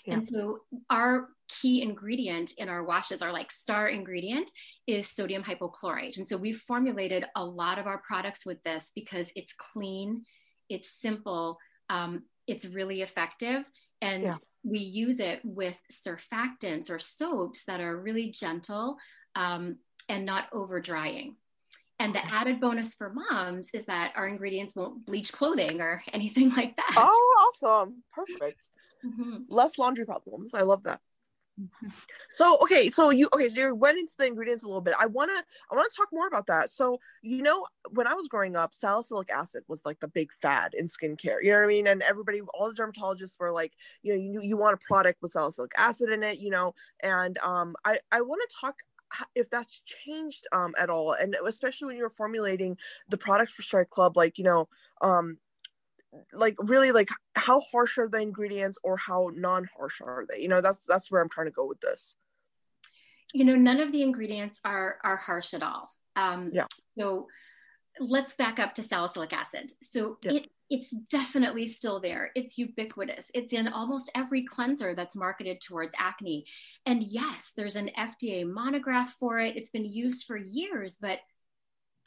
Yeah. 0.05 0.15
And 0.15 0.27
so 0.27 0.59
our 0.89 1.29
key 1.47 1.81
ingredient 1.81 2.53
in 2.57 2.69
our 2.69 2.83
washes, 2.83 3.21
our 3.21 3.31
like 3.31 3.51
star 3.51 3.87
ingredient 3.89 4.49
is 4.87 5.09
sodium 5.09 5.43
hypochlorite. 5.43 6.17
And 6.17 6.27
so 6.27 6.37
we've 6.37 6.59
formulated 6.59 7.25
a 7.35 7.43
lot 7.43 7.77
of 7.77 7.87
our 7.87 7.99
products 7.99 8.45
with 8.45 8.61
this 8.63 8.91
because 8.95 9.31
it's 9.35 9.53
clean, 9.53 10.23
it's 10.71 10.89
simple, 10.89 11.57
um, 11.89 12.23
it's 12.47 12.65
really 12.65 13.01
effective. 13.01 13.63
And 14.01 14.23
yeah. 14.23 14.33
we 14.63 14.79
use 14.79 15.19
it 15.19 15.41
with 15.43 15.75
surfactants 15.91 16.89
or 16.89 16.99
soaps 16.99 17.65
that 17.65 17.81
are 17.81 17.95
really 17.95 18.31
gentle 18.31 18.97
um, 19.35 19.77
and 20.09 20.25
not 20.25 20.47
over 20.51 20.79
drying. 20.79 21.35
And 21.99 22.15
the 22.15 22.25
added 22.33 22.59
bonus 22.59 22.95
for 22.95 23.13
moms 23.13 23.69
is 23.75 23.85
that 23.85 24.13
our 24.15 24.27
ingredients 24.27 24.75
won't 24.75 25.05
bleach 25.05 25.31
clothing 25.31 25.81
or 25.81 26.01
anything 26.13 26.49
like 26.55 26.75
that. 26.75 26.93
Oh, 26.97 27.51
awesome. 27.61 28.03
Perfect. 28.11 28.69
Mm-hmm. 29.05 29.43
Less 29.49 29.77
laundry 29.77 30.05
problems. 30.05 30.55
I 30.55 30.61
love 30.61 30.83
that. 30.83 30.99
So 32.31 32.57
okay, 32.61 32.89
so 32.89 33.09
you 33.09 33.29
okay, 33.33 33.49
so 33.49 33.59
you 33.61 33.75
went 33.75 33.99
into 33.99 34.13
the 34.17 34.25
ingredients 34.25 34.63
a 34.63 34.67
little 34.67 34.81
bit. 34.81 34.95
I 34.99 35.05
wanna 35.05 35.33
I 35.71 35.75
wanna 35.75 35.89
talk 35.95 36.07
more 36.11 36.27
about 36.27 36.47
that. 36.47 36.71
So 36.71 36.99
you 37.21 37.41
know, 37.41 37.65
when 37.91 38.07
I 38.07 38.13
was 38.13 38.27
growing 38.27 38.55
up, 38.55 38.73
salicylic 38.73 39.29
acid 39.29 39.63
was 39.67 39.81
like 39.85 39.99
the 39.99 40.07
big 40.07 40.31
fad 40.41 40.73
in 40.73 40.87
skincare. 40.87 41.37
You 41.41 41.51
know 41.51 41.57
what 41.57 41.65
I 41.65 41.67
mean? 41.67 41.87
And 41.87 42.01
everybody, 42.03 42.41
all 42.53 42.71
the 42.71 42.81
dermatologists 42.81 43.39
were 43.39 43.51
like, 43.51 43.73
you 44.01 44.13
know, 44.13 44.21
you 44.21 44.41
you 44.41 44.57
want 44.57 44.75
a 44.81 44.85
product 44.85 45.21
with 45.21 45.31
salicylic 45.31 45.71
acid 45.77 46.09
in 46.09 46.23
it, 46.23 46.39
you 46.39 46.49
know. 46.49 46.73
And 47.03 47.37
um, 47.39 47.75
I 47.85 47.99
I 48.11 48.21
want 48.21 48.41
to 48.49 48.55
talk 48.59 48.75
if 49.35 49.49
that's 49.49 49.81
changed 49.81 50.47
um 50.53 50.73
at 50.79 50.89
all, 50.89 51.13
and 51.13 51.35
especially 51.45 51.87
when 51.87 51.97
you're 51.97 52.09
formulating 52.09 52.77
the 53.09 53.17
product 53.17 53.51
for 53.51 53.61
Strike 53.61 53.89
Club, 53.89 54.15
like 54.15 54.37
you 54.37 54.45
know, 54.45 54.69
um, 55.01 55.37
like 56.33 56.55
really 56.59 56.91
like 56.91 57.09
how 57.35 57.59
harsh 57.59 57.97
are 57.97 58.09
the 58.09 58.19
ingredients 58.19 58.77
or 58.83 58.97
how 58.97 59.31
non-harsh 59.35 60.01
are 60.01 60.25
they? 60.29 60.41
You 60.41 60.49
know 60.49 60.61
that's 60.61 60.85
that's 60.85 61.11
where 61.11 61.21
i'm 61.21 61.29
trying 61.29 61.47
to 61.47 61.51
go 61.51 61.65
with 61.65 61.79
this. 61.81 62.15
You 63.33 63.45
know 63.45 63.53
none 63.53 63.79
of 63.79 63.91
the 63.91 64.03
ingredients 64.03 64.59
are 64.65 64.97
are 65.03 65.17
harsh 65.17 65.53
at 65.53 65.63
all. 65.63 65.89
Um 66.15 66.51
yeah. 66.53 66.67
so 66.97 67.27
let's 67.99 68.33
back 68.33 68.59
up 68.59 68.75
to 68.75 68.83
salicylic 68.83 69.33
acid. 69.33 69.71
So 69.81 70.17
yeah. 70.23 70.33
it 70.33 70.49
it's 70.69 70.91
definitely 71.09 71.67
still 71.67 71.99
there. 71.99 72.31
It's 72.33 72.57
ubiquitous. 72.57 73.29
It's 73.33 73.51
in 73.51 73.67
almost 73.67 74.09
every 74.15 74.45
cleanser 74.45 74.95
that's 74.95 75.17
marketed 75.17 75.59
towards 75.59 75.93
acne. 75.99 76.45
And 76.85 77.03
yes 77.03 77.51
there's 77.55 77.75
an 77.75 77.89
fda 77.97 78.49
monograph 78.49 79.15
for 79.19 79.39
it. 79.39 79.55
It's 79.55 79.69
been 79.69 79.85
used 79.85 80.25
for 80.25 80.37
years 80.37 80.97
but 81.01 81.19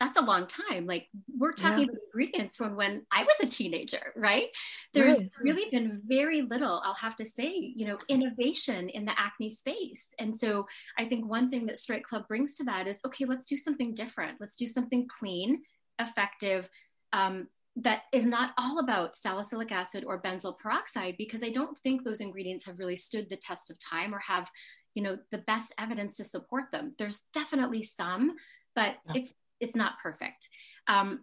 that's 0.00 0.18
a 0.18 0.22
long 0.22 0.46
time. 0.46 0.86
Like 0.86 1.06
we're 1.38 1.52
talking 1.52 1.80
yeah. 1.80 1.84
about 1.84 1.96
ingredients 2.06 2.56
from 2.56 2.74
when 2.74 3.06
I 3.12 3.22
was 3.22 3.34
a 3.42 3.46
teenager, 3.46 4.12
right? 4.16 4.48
There's 4.92 5.18
right. 5.18 5.30
really 5.40 5.70
been 5.70 6.00
very 6.04 6.42
little, 6.42 6.82
I'll 6.84 6.94
have 6.94 7.16
to 7.16 7.24
say, 7.24 7.72
you 7.76 7.86
know, 7.86 7.98
innovation 8.08 8.88
in 8.88 9.04
the 9.04 9.18
acne 9.18 9.50
space. 9.50 10.06
And 10.18 10.36
so 10.36 10.66
I 10.98 11.04
think 11.04 11.28
one 11.28 11.48
thing 11.50 11.66
that 11.66 11.78
Strike 11.78 12.02
Club 12.02 12.26
brings 12.26 12.54
to 12.56 12.64
that 12.64 12.88
is 12.88 13.00
okay, 13.06 13.24
let's 13.24 13.46
do 13.46 13.56
something 13.56 13.94
different. 13.94 14.40
Let's 14.40 14.56
do 14.56 14.66
something 14.66 15.06
clean, 15.06 15.62
effective, 16.00 16.68
um, 17.12 17.48
that 17.76 18.02
is 18.12 18.24
not 18.24 18.52
all 18.56 18.78
about 18.78 19.16
salicylic 19.16 19.72
acid 19.72 20.04
or 20.06 20.22
benzoyl 20.22 20.56
peroxide 20.58 21.16
because 21.18 21.42
I 21.42 21.50
don't 21.50 21.76
think 21.78 22.04
those 22.04 22.20
ingredients 22.20 22.66
have 22.66 22.78
really 22.78 22.94
stood 22.96 23.28
the 23.28 23.36
test 23.36 23.68
of 23.68 23.78
time 23.80 24.14
or 24.14 24.20
have, 24.20 24.48
you 24.94 25.02
know, 25.02 25.18
the 25.32 25.38
best 25.38 25.74
evidence 25.76 26.16
to 26.18 26.24
support 26.24 26.70
them. 26.70 26.94
There's 26.98 27.24
definitely 27.32 27.82
some, 27.82 28.36
but 28.76 28.96
it's 29.14 29.32
it's 29.60 29.76
not 29.76 29.98
perfect. 30.02 30.48
Um, 30.86 31.20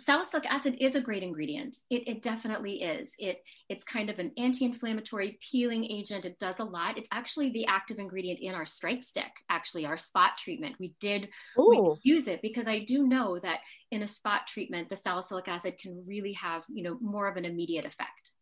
salicylic 0.00 0.50
acid 0.50 0.76
is 0.80 0.94
a 0.94 1.00
great 1.00 1.22
ingredient. 1.22 1.76
It, 1.90 2.08
it, 2.08 2.22
definitely 2.22 2.82
is. 2.82 3.10
It 3.18 3.42
it's 3.68 3.84
kind 3.84 4.10
of 4.10 4.18
an 4.18 4.32
anti-inflammatory 4.38 5.38
peeling 5.50 5.84
agent. 5.84 6.24
It 6.24 6.38
does 6.38 6.60
a 6.60 6.64
lot. 6.64 6.98
It's 6.98 7.08
actually 7.12 7.50
the 7.50 7.66
active 7.66 7.98
ingredient 7.98 8.40
in 8.40 8.54
our 8.54 8.66
strike 8.66 9.02
stick, 9.02 9.30
actually 9.50 9.86
our 9.86 9.98
spot 9.98 10.36
treatment. 10.38 10.76
We 10.78 10.94
did 11.00 11.28
we 11.56 11.96
use 12.02 12.28
it 12.28 12.42
because 12.42 12.68
I 12.68 12.80
do 12.80 13.08
know 13.08 13.38
that 13.40 13.60
in 13.90 14.02
a 14.02 14.08
spot 14.08 14.46
treatment, 14.46 14.88
the 14.88 14.96
salicylic 14.96 15.48
acid 15.48 15.78
can 15.78 16.04
really 16.06 16.32
have, 16.34 16.62
you 16.68 16.84
know, 16.84 16.98
more 17.00 17.26
of 17.28 17.36
an 17.36 17.44
immediate 17.44 17.84
effect. 17.84 18.32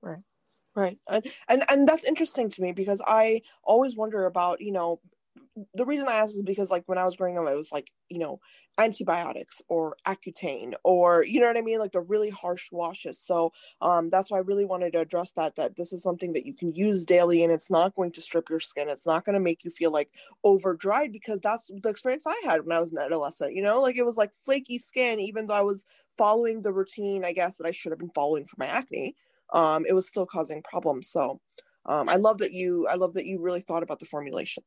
Right. 0.00 0.22
Right. 0.76 0.98
And, 1.08 1.24
and 1.48 1.64
and 1.68 1.88
that's 1.88 2.04
interesting 2.04 2.50
to 2.50 2.62
me 2.62 2.70
because 2.70 3.02
I 3.04 3.42
always 3.64 3.96
wonder 3.96 4.26
about, 4.26 4.60
you 4.60 4.70
know, 4.70 5.00
the 5.74 5.86
reason 5.86 6.08
I 6.08 6.14
ask 6.14 6.30
is 6.30 6.42
because 6.42 6.70
like 6.70 6.84
when 6.86 6.98
I 6.98 7.04
was 7.04 7.16
growing 7.16 7.38
up, 7.38 7.48
it 7.48 7.56
was 7.56 7.72
like 7.72 7.90
you 8.08 8.18
know 8.18 8.40
antibiotics 8.78 9.60
or 9.68 9.96
Accutane 10.06 10.72
or 10.84 11.24
you 11.24 11.40
know 11.40 11.48
what 11.48 11.56
I 11.56 11.62
mean, 11.62 11.80
like 11.80 11.92
the 11.92 12.00
really 12.00 12.30
harsh 12.30 12.70
washes. 12.70 13.18
So 13.20 13.52
um, 13.80 14.08
that's 14.08 14.30
why 14.30 14.38
I 14.38 14.42
really 14.42 14.64
wanted 14.64 14.92
to 14.92 15.00
address 15.00 15.32
that. 15.36 15.56
That 15.56 15.76
this 15.76 15.92
is 15.92 16.02
something 16.02 16.32
that 16.32 16.46
you 16.46 16.54
can 16.54 16.72
use 16.74 17.04
daily, 17.04 17.42
and 17.42 17.52
it's 17.52 17.70
not 17.70 17.94
going 17.94 18.12
to 18.12 18.20
strip 18.20 18.48
your 18.48 18.60
skin. 18.60 18.88
It's 18.88 19.06
not 19.06 19.24
going 19.24 19.34
to 19.34 19.40
make 19.40 19.64
you 19.64 19.70
feel 19.70 19.90
like 19.90 20.10
over 20.44 20.74
dried 20.74 21.12
because 21.12 21.40
that's 21.40 21.70
the 21.82 21.88
experience 21.88 22.24
I 22.26 22.40
had 22.44 22.64
when 22.64 22.76
I 22.76 22.80
was 22.80 22.92
an 22.92 22.98
adolescent. 22.98 23.54
You 23.54 23.62
know, 23.62 23.80
like 23.80 23.96
it 23.96 24.06
was 24.06 24.16
like 24.16 24.30
flaky 24.44 24.78
skin, 24.78 25.20
even 25.20 25.46
though 25.46 25.54
I 25.54 25.62
was 25.62 25.84
following 26.16 26.62
the 26.62 26.72
routine, 26.72 27.24
I 27.24 27.32
guess 27.32 27.56
that 27.56 27.66
I 27.66 27.72
should 27.72 27.92
have 27.92 27.98
been 27.98 28.10
following 28.14 28.46
for 28.46 28.56
my 28.58 28.66
acne. 28.66 29.16
Um, 29.52 29.86
it 29.88 29.92
was 29.94 30.06
still 30.06 30.26
causing 30.26 30.62
problems. 30.62 31.08
So. 31.10 31.40
Um, 31.86 32.06
I 32.06 32.16
love 32.16 32.36
that 32.38 32.52
you 32.52 32.86
I 32.86 32.96
love 32.96 33.14
that 33.14 33.24
you 33.24 33.40
really 33.40 33.62
thought 33.62 33.82
about 33.82 33.98
the 33.98 34.04
formulation. 34.04 34.62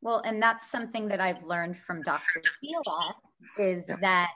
Well, 0.00 0.22
and 0.24 0.42
that's 0.42 0.70
something 0.70 1.08
that 1.08 1.20
I've 1.20 1.44
learned 1.44 1.76
from 1.76 2.02
Dr. 2.02 2.42
Fieldack 2.62 3.14
is 3.58 3.84
yeah. 3.88 3.96
that 4.00 4.30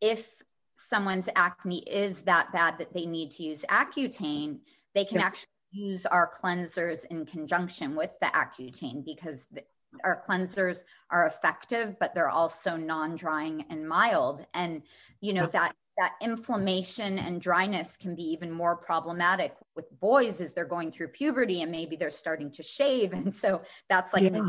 if 0.00 0.42
someone's 0.74 1.28
acne 1.36 1.78
is 1.80 2.22
that 2.22 2.52
bad 2.52 2.78
that 2.78 2.92
they 2.92 3.06
need 3.06 3.30
to 3.32 3.42
use 3.42 3.64
Accutane, 3.70 4.58
they 4.94 5.04
can 5.04 5.18
yeah. 5.18 5.26
actually 5.26 5.48
use 5.70 6.06
our 6.06 6.30
cleansers 6.32 7.04
in 7.06 7.26
conjunction 7.26 7.94
with 7.94 8.12
the 8.20 8.26
Accutane 8.26 9.04
because 9.04 9.46
the, 9.52 9.62
our 10.02 10.22
cleansers 10.28 10.82
are 11.10 11.26
effective, 11.26 11.96
but 12.00 12.14
they're 12.14 12.30
also 12.30 12.76
non-drying 12.76 13.64
and 13.70 13.88
mild. 13.88 14.44
And 14.54 14.82
you 15.20 15.32
know 15.32 15.42
yeah. 15.42 15.50
that 15.50 15.76
that 15.96 16.12
inflammation 16.20 17.20
and 17.20 17.40
dryness 17.40 17.96
can 17.96 18.16
be 18.16 18.24
even 18.24 18.50
more 18.50 18.76
problematic 18.76 19.54
with 19.76 19.86
boys 20.00 20.40
as 20.40 20.52
they're 20.52 20.64
going 20.64 20.90
through 20.90 21.06
puberty 21.06 21.62
and 21.62 21.70
maybe 21.70 21.94
they're 21.94 22.10
starting 22.10 22.50
to 22.50 22.64
shave. 22.64 23.12
And 23.24 23.32
so 23.32 23.62
that's 23.88 24.12
like 24.12 24.24
yeah 24.24 24.40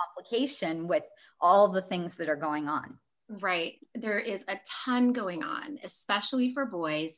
complication 0.00 0.86
with 0.88 1.04
all 1.40 1.68
the 1.68 1.82
things 1.82 2.14
that 2.16 2.28
are 2.28 2.36
going 2.36 2.68
on. 2.68 2.98
Right. 3.28 3.74
There 3.94 4.18
is 4.18 4.44
a 4.48 4.58
ton 4.84 5.12
going 5.12 5.42
on, 5.42 5.78
especially 5.82 6.52
for 6.54 6.64
boys. 6.64 7.12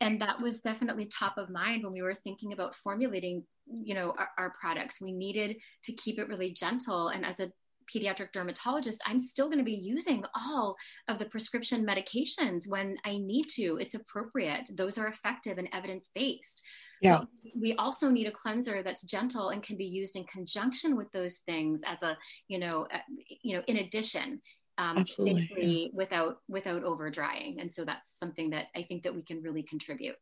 And 0.00 0.20
that 0.20 0.42
was 0.42 0.60
definitely 0.60 1.06
top 1.06 1.38
of 1.38 1.48
mind 1.48 1.84
when 1.84 1.92
we 1.92 2.02
were 2.02 2.14
thinking 2.14 2.52
about 2.52 2.74
formulating, 2.74 3.44
you 3.66 3.94
know, 3.94 4.14
our, 4.18 4.28
our 4.36 4.54
products. 4.60 5.00
We 5.00 5.12
needed 5.12 5.56
to 5.84 5.92
keep 5.92 6.18
it 6.18 6.28
really 6.28 6.50
gentle. 6.50 7.08
And 7.08 7.24
as 7.24 7.40
a 7.40 7.50
pediatric 7.92 8.32
dermatologist, 8.32 9.02
I'm 9.06 9.18
still 9.18 9.46
going 9.46 9.58
to 9.58 9.64
be 9.64 9.72
using 9.72 10.24
all 10.34 10.76
of 11.08 11.18
the 11.18 11.26
prescription 11.26 11.84
medications 11.84 12.68
when 12.68 12.96
I 13.04 13.18
need 13.18 13.46
to. 13.54 13.78
It's 13.80 13.94
appropriate. 13.94 14.70
Those 14.74 14.98
are 14.98 15.08
effective 15.08 15.58
and 15.58 15.68
evidence 15.72 16.10
based. 16.14 16.62
Yeah. 17.00 17.20
We 17.58 17.74
also 17.74 18.08
need 18.08 18.26
a 18.26 18.32
cleanser 18.32 18.82
that's 18.82 19.04
gentle 19.04 19.50
and 19.50 19.62
can 19.62 19.76
be 19.76 19.84
used 19.84 20.16
in 20.16 20.24
conjunction 20.24 20.96
with 20.96 21.10
those 21.12 21.38
things 21.46 21.82
as 21.86 22.02
a, 22.02 22.16
you 22.48 22.58
know, 22.58 22.86
uh, 22.92 22.98
you 23.42 23.56
know, 23.56 23.62
in 23.66 23.78
addition, 23.78 24.40
um, 24.78 24.98
Absolutely, 24.98 25.82
yeah. 25.84 25.88
without 25.92 26.38
without 26.48 26.82
over 26.82 27.10
drying. 27.10 27.60
And 27.60 27.72
so 27.72 27.84
that's 27.84 28.18
something 28.18 28.50
that 28.50 28.66
I 28.74 28.82
think 28.82 29.04
that 29.04 29.14
we 29.14 29.22
can 29.22 29.42
really 29.42 29.62
contribute. 29.62 30.16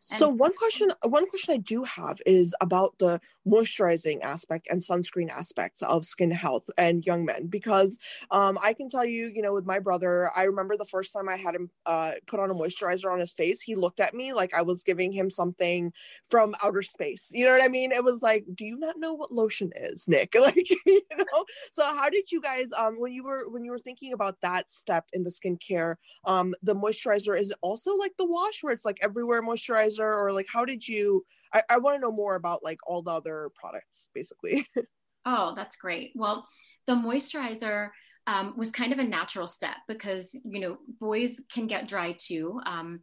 So 0.00 0.28
one 0.28 0.54
question, 0.54 0.92
one 1.02 1.28
question 1.28 1.54
I 1.54 1.58
do 1.58 1.84
have 1.84 2.20
is 2.26 2.54
about 2.60 2.98
the 2.98 3.20
moisturizing 3.46 4.22
aspect 4.22 4.68
and 4.70 4.80
sunscreen 4.80 5.30
aspects 5.30 5.82
of 5.82 6.04
skin 6.04 6.30
health 6.30 6.64
and 6.78 7.04
young 7.04 7.24
men, 7.24 7.46
because 7.46 7.98
um, 8.30 8.58
I 8.62 8.72
can 8.72 8.88
tell 8.88 9.04
you, 9.04 9.30
you 9.34 9.42
know, 9.42 9.52
with 9.52 9.66
my 9.66 9.78
brother, 9.78 10.30
I 10.36 10.44
remember 10.44 10.76
the 10.76 10.84
first 10.84 11.12
time 11.12 11.28
I 11.28 11.36
had 11.36 11.54
him 11.54 11.70
uh, 11.86 12.12
put 12.26 12.40
on 12.40 12.50
a 12.50 12.54
moisturizer 12.54 13.12
on 13.12 13.20
his 13.20 13.32
face, 13.32 13.60
he 13.60 13.74
looked 13.74 14.00
at 14.00 14.14
me 14.14 14.32
like 14.32 14.54
I 14.54 14.62
was 14.62 14.82
giving 14.82 15.12
him 15.12 15.30
something 15.30 15.92
from 16.28 16.54
outer 16.62 16.82
space. 16.82 17.28
You 17.30 17.46
know 17.46 17.52
what 17.52 17.64
I 17.64 17.68
mean? 17.68 17.92
It 17.92 18.04
was 18.04 18.22
like, 18.22 18.44
do 18.54 18.64
you 18.64 18.78
not 18.78 18.96
know 18.98 19.12
what 19.12 19.32
lotion 19.32 19.70
is, 19.76 20.06
Nick? 20.08 20.34
Like, 20.42 20.68
you 20.86 21.00
know. 21.16 21.44
So 21.70 21.84
how 21.84 22.10
did 22.10 22.32
you 22.32 22.40
guys, 22.40 22.70
um, 22.76 22.98
when 22.98 23.12
you 23.12 23.22
were 23.22 23.48
when 23.48 23.64
you 23.64 23.70
were 23.70 23.78
thinking 23.78 24.12
about 24.12 24.40
that 24.40 24.72
step 24.72 25.04
in 25.12 25.22
the 25.22 25.30
skincare, 25.30 25.94
um, 26.24 26.52
the 26.62 26.74
moisturizer 26.74 27.38
is 27.38 27.52
also 27.60 27.94
like 27.94 28.12
the 28.18 28.26
wash 28.26 28.62
where 28.62 28.72
it's 28.72 28.84
like 28.84 28.98
everywhere 29.02 29.40
moisturizer 29.40 29.81
moisturizer 29.82 30.00
or 30.00 30.32
like 30.32 30.46
how 30.52 30.64
did 30.64 30.86
you 30.86 31.24
i, 31.52 31.62
I 31.70 31.78
want 31.78 31.96
to 31.96 32.00
know 32.00 32.12
more 32.12 32.34
about 32.34 32.64
like 32.64 32.78
all 32.86 33.02
the 33.02 33.10
other 33.10 33.50
products 33.54 34.08
basically. 34.14 34.66
Oh 35.24 35.52
that's 35.54 35.76
great. 35.76 36.12
Well 36.14 36.46
the 36.86 36.94
moisturizer 36.94 37.90
um, 38.26 38.54
was 38.56 38.70
kind 38.70 38.92
of 38.92 38.98
a 38.98 39.04
natural 39.04 39.46
step 39.46 39.76
because 39.88 40.38
you 40.44 40.60
know 40.60 40.78
boys 41.00 41.40
can 41.52 41.66
get 41.66 41.86
dry 41.88 42.16
too. 42.18 42.60
Um, 42.66 43.00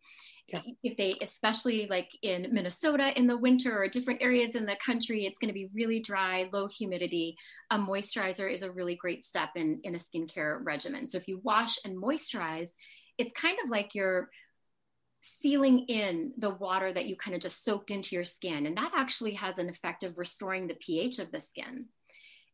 yeah. 0.48 0.62
if 0.84 0.98
they 0.98 1.16
especially 1.22 1.88
like 1.90 2.10
in 2.24 2.48
minnesota 2.52 3.18
in 3.18 3.28
the 3.28 3.38
winter 3.38 3.82
or 3.82 3.88
different 3.88 4.24
areas 4.24 4.56
in 4.56 4.66
the 4.66 4.76
country 4.84 5.28
it's 5.28 5.38
going 5.38 5.50
to 5.50 5.54
be 5.54 5.70
really 5.74 6.02
dry 6.02 6.50
low 6.52 6.68
humidity. 6.68 7.38
A 7.72 7.78
moisturizer 7.78 8.52
is 8.52 8.64
a 8.64 8.72
really 8.72 8.96
great 8.96 9.24
step 9.24 9.52
in 9.56 9.80
in 9.84 9.96
a 9.96 9.98
skincare 9.98 10.60
regimen. 10.62 11.08
So 11.08 11.18
if 11.18 11.28
you 11.28 11.40
wash 11.42 11.78
and 11.86 11.96
moisturize 11.96 12.72
it's 13.18 13.32
kind 13.32 13.58
of 13.64 13.70
like 13.70 13.96
you're 13.96 14.30
sealing 15.22 15.80
in 15.88 16.34
the 16.38 16.50
water 16.50 16.92
that 16.92 17.06
you 17.06 17.16
kind 17.16 17.36
of 17.36 17.42
just 17.42 17.64
soaked 17.64 17.92
into 17.92 18.16
your 18.16 18.26
skin. 18.26 18.66
And 18.66 18.78
that 18.78 18.92
actually 18.96 19.34
has 19.34 19.58
an 19.58 19.70
effect 19.70 20.04
of 20.04 20.18
restoring 20.18 20.68
the 20.68 20.76
pH 20.76 21.20
of 21.20 21.32
the 21.32 21.42
skin. 21.42 21.88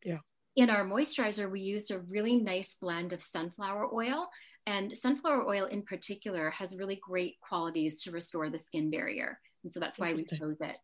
Yeah. 0.04 0.20
In 0.56 0.70
our 0.70 0.86
moisturizer, 0.86 1.52
we 1.52 1.62
used 1.62 1.92
a 1.92 2.00
really 2.00 2.38
nice 2.38 2.76
blend 2.80 3.14
of 3.14 3.22
sunflower 3.22 3.94
oil. 3.94 4.28
And 4.66 4.96
sunflower 4.98 5.48
oil 5.48 5.66
in 5.66 5.84
particular 5.84 6.50
has 6.52 6.76
really 6.76 6.96
great 6.96 7.36
qualities 7.40 8.02
to 8.04 8.12
restore 8.12 8.50
the 8.50 8.58
skin 8.58 8.90
barrier. 8.90 9.40
And 9.64 9.72
so 9.72 9.80
that's 9.80 10.00
why 10.00 10.14
we 10.14 10.24
chose 10.24 10.58
it. 10.60 10.78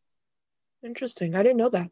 Interesting. 0.86 1.36
I 1.36 1.44
didn't 1.44 1.58
know 1.58 1.70
that. 1.70 1.90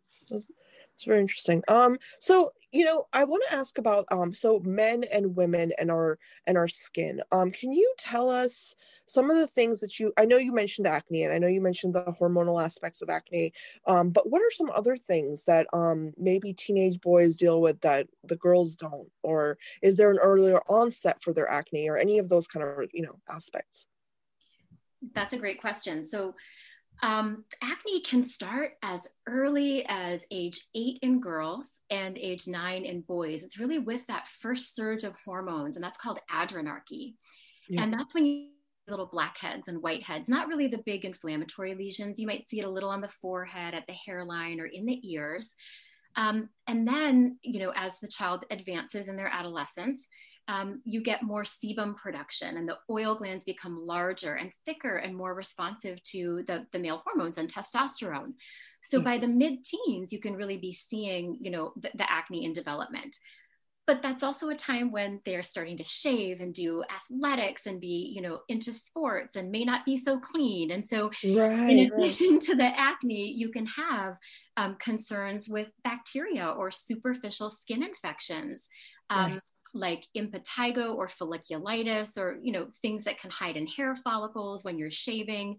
It's 1.00 1.06
very 1.06 1.22
interesting. 1.22 1.64
Um, 1.70 1.98
so 2.20 2.52
you 2.74 2.84
know, 2.84 3.08
I 3.14 3.24
want 3.24 3.42
to 3.48 3.56
ask 3.56 3.78
about 3.78 4.06
um, 4.12 4.34
so 4.34 4.60
men 4.66 5.06
and 5.06 5.34
women 5.34 5.72
and 5.80 5.90
our 5.90 6.20
and 6.46 6.58
our 6.58 6.68
skin. 6.68 7.22
Um, 7.32 7.52
can 7.52 7.72
you 7.72 7.94
tell 7.98 8.30
us 8.30 8.76
some 9.06 9.32
of 9.32 9.38
the 9.38 9.48
things 9.48 9.80
that 9.80 9.98
you? 9.98 10.12
I 10.18 10.26
know 10.26 10.36
you 10.36 10.52
mentioned 10.52 10.88
acne, 10.88 11.24
and 11.24 11.32
I 11.32 11.38
know 11.38 11.48
you 11.48 11.62
mentioned 11.62 11.96
the 11.96 12.04
hormonal 12.20 12.62
aspects 12.62 13.02
of 13.02 13.10
acne. 13.10 13.54
Um, 13.88 14.10
but 14.10 14.30
what 14.30 14.42
are 14.42 14.52
some 14.52 14.72
other 14.72 14.98
things 14.98 15.46
that 15.46 15.68
um 15.72 16.12
maybe 16.18 16.52
teenage 16.52 17.00
boys 17.00 17.38
deal 17.38 17.62
with 17.62 17.80
that 17.80 18.08
the 18.26 18.36
girls 18.36 18.76
don't, 18.76 19.08
or 19.24 19.58
is 19.82 19.96
there 19.96 20.12
an 20.12 20.20
earlier 20.20 20.60
onset 20.68 21.24
for 21.24 21.32
their 21.32 21.50
acne, 21.50 21.90
or 21.90 21.98
any 21.98 22.18
of 22.18 22.28
those 22.28 22.46
kind 22.46 22.66
of 22.66 22.90
you 22.92 23.04
know 23.04 23.22
aspects? 23.30 23.88
That's 25.14 25.32
a 25.32 25.38
great 25.38 25.62
question. 25.62 26.06
So 26.10 26.36
um, 27.02 27.46
acne 27.62 28.02
can 28.02 28.24
start 28.24 28.74
as 28.84 29.08
early 29.28 29.86
as 29.88 30.26
age 30.32 30.62
eight 30.76 31.00
in 31.02 31.22
girls 31.22 31.72
and 31.90 32.18
age 32.18 32.48
nine 32.48 32.84
in 32.84 33.02
boys. 33.02 33.44
It's 33.44 33.60
really 33.60 33.80
with 33.80 34.06
that 34.08 34.28
first 34.28 34.76
surge 34.76 35.04
of 35.04 35.16
hormones, 35.24 35.76
and 35.76 35.84
that's 35.84 35.98
called 35.98 36.20
adrenarche. 36.32 37.16
Yeah. 37.70 37.84
And 37.84 37.94
that's 37.94 38.14
when 38.14 38.26
you 38.26 38.50
little 38.90 39.06
blackheads 39.06 39.68
and 39.68 39.84
whiteheads, 39.84 40.28
not 40.28 40.48
really 40.48 40.68
the 40.68 40.82
big 40.86 41.06
inflammatory 41.06 41.76
lesions. 41.76 42.20
You 42.20 42.28
might 42.28 42.50
see 42.50 42.60
it 42.60 42.66
a 42.66 42.70
little 42.70 42.90
on 42.90 43.02
the 43.02 43.08
forehead, 43.08 43.74
at 43.76 43.86
the 43.88 43.94
hairline, 43.94 44.60
or 44.60 44.66
in 44.66 44.86
the 44.86 45.00
ears. 45.12 45.54
Um, 46.16 46.50
and 46.68 46.88
then, 46.88 47.38
you 47.44 47.60
know, 47.60 47.72
as 47.76 48.00
the 48.00 48.08
child 48.08 48.46
advances 48.50 49.08
in 49.08 49.16
their 49.16 49.28
adolescence, 49.28 50.08
um, 50.50 50.82
you 50.84 51.02
get 51.02 51.22
more 51.22 51.44
sebum 51.44 51.96
production 51.96 52.58
and 52.58 52.68
the 52.68 52.80
oil 52.90 53.14
glands 53.14 53.44
become 53.44 53.86
larger 53.86 54.34
and 54.34 54.52
thicker 54.66 54.98
and 54.98 55.16
more 55.16 55.36
responsive 55.36 56.02
to 56.04 56.44
the, 56.48 56.66
the 56.72 56.80
male 56.80 57.04
hormones 57.06 57.38
and 57.38 57.54
testosterone. 57.54 58.34
So 58.82 58.98
yeah. 58.98 59.04
by 59.04 59.18
the 59.20 59.28
mid 59.28 59.64
teens, 59.64 60.12
you 60.12 60.20
can 60.20 60.36
really 60.36 60.58
be 60.58 60.74
seeing, 60.74 61.38
you 61.40 61.52
know, 61.52 61.74
the, 61.76 61.92
the 61.94 62.12
acne 62.12 62.46
in 62.46 62.54
development 62.54 63.16
but 63.90 64.04
that's 64.04 64.22
also 64.22 64.50
a 64.50 64.56
time 64.56 64.92
when 64.92 65.20
they're 65.26 65.42
starting 65.42 65.76
to 65.76 65.84
shave 65.84 66.42
and 66.42 66.54
do 66.54 66.84
athletics 66.94 67.66
and 67.66 67.82
be 67.82 68.12
you 68.16 68.22
know 68.22 68.42
into 68.48 68.72
sports 68.72 69.36
and 69.36 69.50
may 69.50 69.66
not 69.66 69.84
be 69.84 69.98
so 69.98 70.20
clean 70.20 70.70
and 70.70 70.88
so 70.88 71.10
right, 71.36 71.72
in 71.72 71.92
addition 71.92 72.34
right. 72.34 72.42
to 72.42 72.54
the 72.54 72.80
acne 72.80 73.34
you 73.36 73.50
can 73.50 73.66
have 73.66 74.16
um, 74.58 74.76
concerns 74.76 75.50
with 75.50 75.72
bacteria 75.84 76.48
or 76.50 76.70
superficial 76.70 77.50
skin 77.50 77.82
infections 77.82 78.68
um, 79.10 79.32
right. 79.32 79.42
Like 79.74 80.06
impetigo 80.16 80.96
or 80.96 81.08
folliculitis 81.08 82.18
or 82.18 82.38
you 82.42 82.52
know 82.52 82.68
things 82.82 83.04
that 83.04 83.20
can 83.20 83.32
hide 83.32 83.58
in 83.58 83.68
hair 83.68 83.96
follicles 83.96 84.64
when 84.64 84.78
you're 84.78 84.92
shaving. 84.92 85.58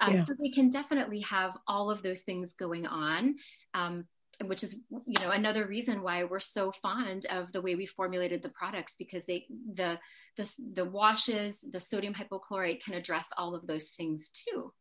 Um, 0.00 0.14
yeah. 0.14 0.24
so 0.24 0.34
they 0.40 0.50
can 0.50 0.70
definitely 0.70 1.20
have 1.20 1.56
all 1.68 1.90
of 1.90 2.02
those 2.02 2.20
things 2.20 2.54
going 2.54 2.86
on 2.86 3.36
um, 3.74 4.06
which 4.46 4.62
is 4.62 4.76
you 4.90 5.24
know 5.24 5.30
another 5.30 5.66
reason 5.66 6.02
why 6.02 6.24
we're 6.24 6.40
so 6.40 6.72
fond 6.72 7.26
of 7.26 7.52
the 7.52 7.60
way 7.60 7.74
we 7.74 7.86
formulated 7.86 8.42
the 8.42 8.48
products 8.48 8.94
because 8.98 9.24
they 9.26 9.46
the 9.72 9.98
the, 10.36 10.50
the 10.74 10.84
washes 10.84 11.60
the 11.70 11.80
sodium 11.80 12.14
hypochlorite 12.14 12.82
can 12.82 12.94
address 12.94 13.26
all 13.36 13.54
of 13.54 13.66
those 13.66 13.90
things 13.90 14.30
too. 14.30 14.72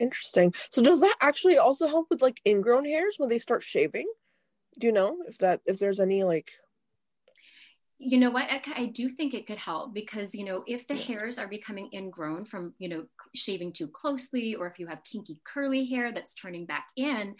Interesting. 0.00 0.54
So 0.70 0.80
does 0.80 1.00
that 1.00 1.16
actually 1.20 1.58
also 1.58 1.88
help 1.88 2.06
with 2.08 2.22
like 2.22 2.40
ingrown 2.46 2.84
hairs 2.84 3.16
when 3.18 3.28
they 3.28 3.38
start 3.38 3.64
shaving? 3.64 4.08
Do 4.78 4.86
you 4.86 4.92
know 4.92 5.18
if 5.26 5.38
that 5.38 5.60
if 5.66 5.78
there's 5.78 6.00
any 6.00 6.22
like 6.22 6.52
you 8.00 8.16
know 8.16 8.30
what 8.30 8.44
I, 8.48 8.62
I, 8.76 8.86
do 8.86 9.08
think 9.08 9.34
it 9.34 9.46
could 9.46 9.58
help 9.58 9.92
because 9.92 10.32
you 10.32 10.44
know 10.44 10.62
if 10.68 10.86
the 10.86 10.94
hairs 10.94 11.36
are 11.36 11.48
becoming 11.48 11.90
ingrown 11.92 12.46
from 12.46 12.72
you 12.78 12.88
know 12.88 13.04
shaving 13.34 13.72
too 13.72 13.88
closely 13.88 14.54
or 14.54 14.68
if 14.68 14.78
you 14.78 14.86
have 14.86 15.02
kinky 15.02 15.40
curly 15.44 15.84
hair 15.84 16.12
that's 16.12 16.34
turning 16.34 16.64
back 16.64 16.86
in 16.96 17.34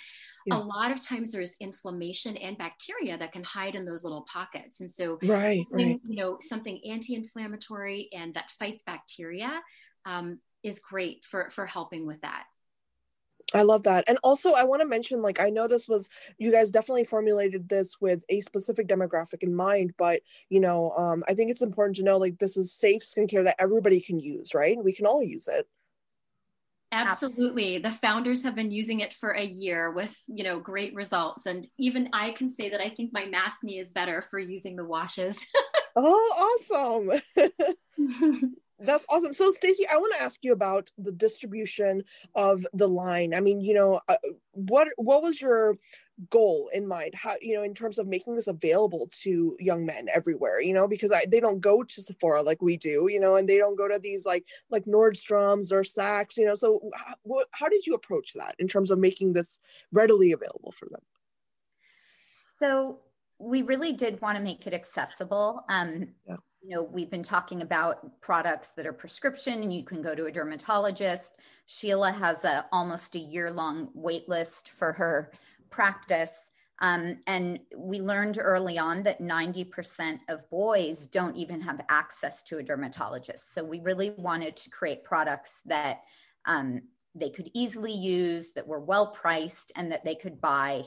yeah. 0.46 0.56
a 0.56 0.58
lot 0.58 0.90
of 0.90 1.00
times 1.00 1.30
there's 1.30 1.54
inflammation 1.60 2.36
and 2.36 2.58
bacteria 2.58 3.16
that 3.16 3.32
can 3.32 3.44
hide 3.44 3.76
in 3.76 3.84
those 3.84 4.02
little 4.02 4.26
pockets 4.30 4.80
and 4.80 4.90
so 4.90 5.18
right, 5.22 5.64
right. 5.70 6.00
you 6.04 6.16
know 6.16 6.38
something 6.40 6.80
anti-inflammatory 6.90 8.08
and 8.12 8.34
that 8.34 8.50
fights 8.58 8.82
bacteria 8.82 9.62
um, 10.06 10.40
is 10.64 10.80
great 10.80 11.24
for 11.24 11.50
for 11.50 11.66
helping 11.66 12.04
with 12.04 12.20
that 12.22 12.44
I 13.54 13.62
love 13.62 13.84
that. 13.84 14.04
And 14.08 14.18
also, 14.22 14.52
I 14.52 14.64
want 14.64 14.82
to 14.82 14.88
mention 14.88 15.22
like, 15.22 15.40
I 15.40 15.48
know 15.48 15.66
this 15.66 15.88
was, 15.88 16.08
you 16.36 16.52
guys 16.52 16.70
definitely 16.70 17.04
formulated 17.04 17.68
this 17.68 17.96
with 18.00 18.24
a 18.28 18.42
specific 18.42 18.88
demographic 18.88 19.42
in 19.42 19.54
mind, 19.54 19.94
but, 19.96 20.20
you 20.50 20.60
know, 20.60 20.90
um, 20.90 21.24
I 21.26 21.34
think 21.34 21.50
it's 21.50 21.62
important 21.62 21.96
to 21.96 22.02
know 22.02 22.18
like 22.18 22.38
this 22.38 22.56
is 22.56 22.72
safe 22.72 23.02
skincare 23.02 23.44
that 23.44 23.56
everybody 23.58 24.00
can 24.00 24.20
use, 24.20 24.54
right? 24.54 24.76
We 24.82 24.92
can 24.92 25.06
all 25.06 25.22
use 25.22 25.48
it. 25.48 25.66
Absolutely. 26.90 27.78
The 27.78 27.90
founders 27.90 28.42
have 28.42 28.54
been 28.54 28.70
using 28.70 29.00
it 29.00 29.12
for 29.12 29.30
a 29.32 29.44
year 29.44 29.90
with, 29.90 30.16
you 30.26 30.44
know, 30.44 30.58
great 30.58 30.94
results. 30.94 31.44
And 31.46 31.66
even 31.78 32.08
I 32.12 32.32
can 32.32 32.54
say 32.54 32.70
that 32.70 32.80
I 32.80 32.90
think 32.90 33.12
my 33.12 33.26
maskne 33.26 33.80
is 33.80 33.90
better 33.90 34.22
for 34.22 34.38
using 34.38 34.76
the 34.76 34.84
washes. 34.84 35.38
oh, 35.96 37.20
awesome. 37.36 37.46
That's 38.80 39.04
awesome. 39.08 39.32
So, 39.32 39.50
Stacy, 39.50 39.84
I 39.92 39.96
want 39.96 40.14
to 40.14 40.22
ask 40.22 40.44
you 40.44 40.52
about 40.52 40.90
the 40.96 41.10
distribution 41.10 42.04
of 42.36 42.64
the 42.72 42.86
line. 42.86 43.34
I 43.34 43.40
mean, 43.40 43.60
you 43.60 43.74
know, 43.74 44.00
uh, 44.08 44.16
what 44.52 44.88
what 44.96 45.22
was 45.22 45.40
your 45.40 45.76
goal 46.30 46.70
in 46.72 46.86
mind? 46.86 47.14
How 47.16 47.34
you 47.40 47.56
know, 47.56 47.64
in 47.64 47.74
terms 47.74 47.98
of 47.98 48.06
making 48.06 48.36
this 48.36 48.46
available 48.46 49.10
to 49.22 49.56
young 49.58 49.84
men 49.84 50.06
everywhere? 50.14 50.60
You 50.60 50.74
know, 50.74 50.86
because 50.86 51.10
I, 51.10 51.24
they 51.26 51.40
don't 51.40 51.60
go 51.60 51.82
to 51.82 52.02
Sephora 52.02 52.42
like 52.42 52.62
we 52.62 52.76
do, 52.76 53.08
you 53.10 53.18
know, 53.18 53.34
and 53.34 53.48
they 53.48 53.58
don't 53.58 53.76
go 53.76 53.88
to 53.88 53.98
these 53.98 54.24
like 54.24 54.46
like 54.70 54.84
Nordstroms 54.84 55.72
or 55.72 55.82
Saks, 55.82 56.36
you 56.36 56.46
know. 56.46 56.54
So, 56.54 56.80
how, 56.94 57.14
what, 57.22 57.48
how 57.50 57.68
did 57.68 57.84
you 57.84 57.94
approach 57.94 58.34
that 58.34 58.54
in 58.60 58.68
terms 58.68 58.92
of 58.92 59.00
making 59.00 59.32
this 59.32 59.58
readily 59.90 60.30
available 60.30 60.70
for 60.70 60.86
them? 60.88 61.02
So 62.58 63.00
we 63.40 63.62
really 63.62 63.92
did 63.92 64.20
want 64.20 64.38
to 64.38 64.42
make 64.42 64.68
it 64.68 64.74
accessible. 64.74 65.64
Um, 65.68 66.08
yeah 66.28 66.36
you 66.62 66.74
know, 66.74 66.82
we've 66.82 67.10
been 67.10 67.22
talking 67.22 67.62
about 67.62 68.20
products 68.20 68.70
that 68.70 68.86
are 68.86 68.92
prescription 68.92 69.62
and 69.62 69.72
you 69.72 69.84
can 69.84 70.02
go 70.02 70.14
to 70.14 70.26
a 70.26 70.32
dermatologist. 70.32 71.34
Sheila 71.66 72.10
has 72.10 72.44
a 72.44 72.66
almost 72.72 73.14
a 73.14 73.20
year 73.20 73.50
long 73.50 73.90
wait 73.94 74.28
list 74.28 74.70
for 74.70 74.92
her 74.92 75.32
practice. 75.70 76.50
Um, 76.80 77.18
and 77.26 77.58
we 77.76 78.00
learned 78.00 78.38
early 78.40 78.78
on 78.78 79.02
that 79.02 79.20
90% 79.20 80.20
of 80.28 80.48
boys 80.50 81.06
don't 81.06 81.36
even 81.36 81.60
have 81.60 81.84
access 81.88 82.42
to 82.44 82.58
a 82.58 82.62
dermatologist. 82.62 83.52
So 83.52 83.64
we 83.64 83.80
really 83.80 84.10
wanted 84.16 84.56
to 84.56 84.70
create 84.70 85.04
products 85.04 85.62
that 85.66 86.02
um, 86.44 86.82
they 87.14 87.30
could 87.30 87.50
easily 87.52 87.92
use, 87.92 88.52
that 88.52 88.66
were 88.66 88.80
well 88.80 89.08
priced, 89.08 89.72
and 89.74 89.90
that 89.90 90.04
they 90.04 90.14
could 90.14 90.40
buy 90.40 90.84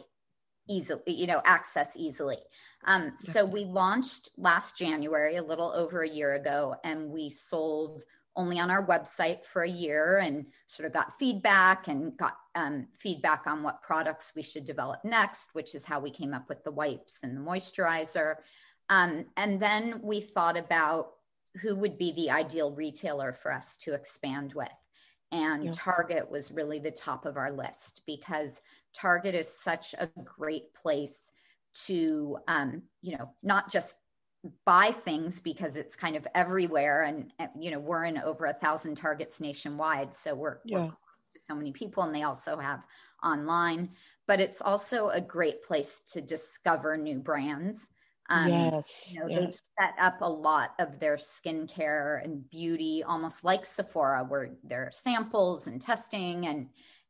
easily, 0.70 1.02
you 1.08 1.28
know, 1.28 1.42
access 1.46 1.96
easily. 1.96 2.38
Um, 2.86 3.14
so 3.18 3.46
we 3.46 3.66
launched 3.66 4.30
last 4.38 4.78
January, 4.78 5.36
a 5.36 5.44
little 5.44 5.72
over 5.72 6.02
a 6.02 6.10
year 6.10 6.34
ago, 6.34 6.76
and 6.84 7.10
we 7.10 7.30
sold 7.30 8.04
only 8.36 8.60
on 8.60 8.72
our 8.72 8.86
website 8.86 9.46
for 9.46 9.64
a 9.64 9.70
year 9.70 10.20
and 10.20 10.46
sort 10.68 10.88
of 10.88 10.94
got 10.94 11.18
feedback 11.20 11.88
and 11.88 12.16
got 12.18 12.38
um, 12.56 12.88
feedback 12.98 13.44
on 13.46 13.62
what 13.62 13.82
products 13.82 14.32
we 14.36 14.42
should 14.42 14.66
develop 14.66 15.04
next, 15.04 15.54
which 15.54 15.76
is 15.76 15.86
how 15.86 16.00
we 16.00 16.10
came 16.10 16.34
up 16.34 16.48
with 16.48 16.64
the 16.64 16.72
wipes 16.72 17.20
and 17.24 17.36
the 17.36 17.42
moisturizer. 17.42 18.36
Um, 18.90 19.26
and 19.38 19.62
then 19.62 20.00
we 20.02 20.22
thought 20.22 20.58
about 20.58 21.12
who 21.62 21.76
would 21.76 21.98
be 21.98 22.14
the 22.14 22.32
ideal 22.32 22.72
retailer 22.72 23.34
for 23.34 23.52
us 23.52 23.76
to 23.78 23.94
expand 23.94 24.54
with. 24.54 24.70
And 25.32 25.66
yeah. 25.66 25.72
Target 25.74 26.30
was 26.30 26.52
really 26.52 26.80
the 26.80 26.92
top 26.92 27.26
of 27.26 27.38
our 27.38 27.52
list 27.52 28.02
because 28.06 28.62
Target 28.94 29.36
is 29.36 29.48
such 29.48 29.96
a 29.98 30.10
great 30.24 30.74
place 30.74 31.32
to, 31.86 32.38
um, 32.48 32.84
you 33.02 33.18
know, 33.18 33.30
not 33.42 33.72
just 33.72 33.98
buy 34.66 34.92
things 34.92 35.40
because 35.40 35.76
it's 35.76 35.96
kind 35.96 36.16
of 36.16 36.28
everywhere 36.34 37.04
and 37.04 37.32
you 37.60 37.70
know 37.70 37.78
we're 37.78 38.06
in 38.06 38.18
over 38.18 38.46
a 38.46 38.54
thousand 38.54 38.96
targets 38.96 39.40
nationwide 39.40 40.16
so 40.16 40.34
we're, 40.34 40.58
yeah. 40.66 40.78
we're 40.78 40.86
close 40.86 41.30
to 41.32 41.38
so 41.38 41.54
many 41.54 41.72
people 41.72 42.02
and 42.02 42.16
they 42.16 42.24
also 42.24 42.58
have 42.58 42.84
online 43.24 43.88
but 44.28 44.42
it's 44.42 44.60
also 44.60 45.10
a 45.10 45.22
great 45.22 45.62
place 45.64 46.02
to 46.12 46.22
discover 46.22 46.98
new 46.98 47.20
brands 47.20 47.92
um, 48.32 48.50
yes, 48.50 49.12
you 49.14 49.20
know, 49.20 49.28
yes. 49.28 49.62
they 49.78 49.84
set 49.84 49.94
up 50.00 50.22
a 50.22 50.30
lot 50.30 50.74
of 50.80 51.00
their 51.00 51.18
skincare 51.18 52.24
and 52.24 52.50
beauty 52.50 53.04
almost 53.06 53.44
like 53.44 53.66
sephora 53.66 54.24
where 54.24 54.52
there 54.64 54.88
are 54.88 54.92
samples 54.92 55.68
and 55.68 55.82
testing 55.82 56.48
and 56.48 56.68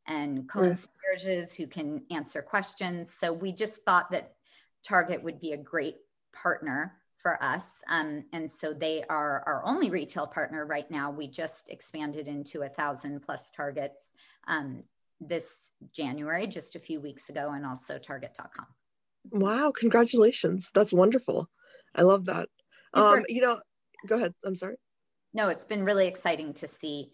and 0.07 0.49
concierges 0.49 1.53
who 1.53 1.67
can 1.67 2.01
answer 2.10 2.41
questions 2.41 3.13
so 3.13 3.31
we 3.31 3.51
just 3.51 3.86
thought 3.86 4.10
that 4.12 4.34
target 4.84 5.23
would 5.23 5.39
be 5.39 5.51
a 5.51 5.57
great 5.57 5.97
partner 6.34 6.97
for 7.21 7.41
us. 7.43 7.84
Um, 7.88 8.25
and 8.34 8.51
so 8.51 8.73
they 8.73 9.03
are 9.10 9.43
our 9.45 9.63
only 9.65 9.89
retail 9.89 10.25
partner 10.25 10.65
right 10.65 10.89
now. 10.89 11.12
We 11.12 11.27
just 11.27 11.69
expanded 11.69 12.27
into 12.27 12.63
a 12.63 12.69
thousand 12.69 13.21
plus 13.21 13.51
targets 13.51 14.13
um, 14.47 14.84
this 15.19 15.71
January, 15.95 16.47
just 16.47 16.75
a 16.75 16.79
few 16.79 16.99
weeks 16.99 17.29
ago, 17.29 17.51
and 17.53 17.65
also 17.65 17.99
target.com. 17.99 18.65
Wow, 19.29 19.71
congratulations. 19.77 20.69
That's 20.73 20.93
wonderful. 20.93 21.49
I 21.95 22.01
love 22.03 22.25
that. 22.25 22.49
Um, 22.93 23.23
you 23.29 23.41
know, 23.41 23.60
go 24.07 24.15
ahead. 24.15 24.34
I'm 24.43 24.55
sorry. 24.55 24.75
No, 25.34 25.49
it's 25.49 25.63
been 25.63 25.84
really 25.86 26.07
exciting 26.07 26.53
to 26.55 26.67
see 26.67 27.12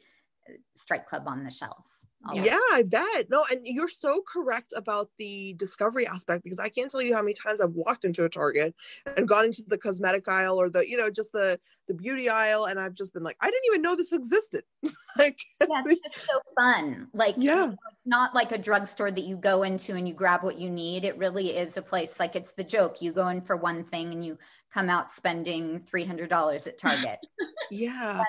Strike 0.76 1.08
Club 1.08 1.24
on 1.28 1.44
the 1.44 1.52
shelves. 1.52 2.06
Yeah, 2.34 2.58
I 2.74 2.84
bet. 2.84 3.30
No, 3.30 3.46
and 3.50 3.62
you're 3.66 3.88
so 3.88 4.22
correct 4.32 4.74
about 4.76 5.10
the 5.18 5.54
discovery 5.54 6.06
aspect 6.06 6.44
because 6.44 6.60
I 6.60 6.70
can't 6.70 6.92
tell 6.92 7.02
you 7.02 7.16
how 7.16 7.22
many 7.22 7.34
times 7.34 7.62
I've 7.62 7.74
walked 7.74 8.06
into 8.06 8.26
a 8.26 8.30
Target 8.30 8.76
and 9.16 9.28
gone 9.28 9.46
into 9.46 9.64
the 9.66 9.78
cosmetic 9.78 10.28
aisle 10.28 10.60
or 10.60 10.70
the, 10.70 10.88
you 10.88 10.98
know, 10.98 11.10
just 11.10 11.32
the 11.32 11.60
the 11.88 11.94
beauty 11.94 12.28
aisle 12.28 12.66
and 12.66 12.80
I've 12.80 12.94
just 12.94 13.14
been 13.14 13.24
like, 13.24 13.38
I 13.42 13.50
didn't 13.50 13.66
even 13.68 13.82
know 13.82 13.96
this 13.96 14.12
existed. 14.12 14.64
like 15.18 15.38
Yeah, 15.62 15.84
it's 15.86 16.14
just 16.14 16.28
so 16.28 16.40
fun. 16.60 17.08
Like 17.14 17.36
yeah. 17.38 17.72
it's 17.94 18.06
not 18.06 18.36
like 18.36 18.52
a 18.52 18.58
drugstore 18.58 19.10
that 19.10 19.24
you 19.24 19.38
go 19.38 19.64
into 19.64 19.96
and 19.96 20.08
you 20.08 20.14
grab 20.14 20.44
what 20.44 20.60
you 20.60 20.70
need. 20.70 21.06
It 21.06 21.18
really 21.18 21.56
is 21.56 21.78
a 21.78 21.82
place 21.82 22.20
like 22.20 22.36
it's 22.36 22.54
the 22.54 22.64
joke. 22.64 23.02
You 23.02 23.14
go 23.14 23.30
in 23.30 23.42
for 23.42 23.56
one 23.56 23.84
thing 23.84 24.12
and 24.12 24.26
you 24.26 24.38
come 24.74 24.90
out 24.90 25.10
spending 25.10 25.80
$300 25.80 26.68
at 26.68 26.78
Target. 26.78 27.20
yeah. 27.72 28.24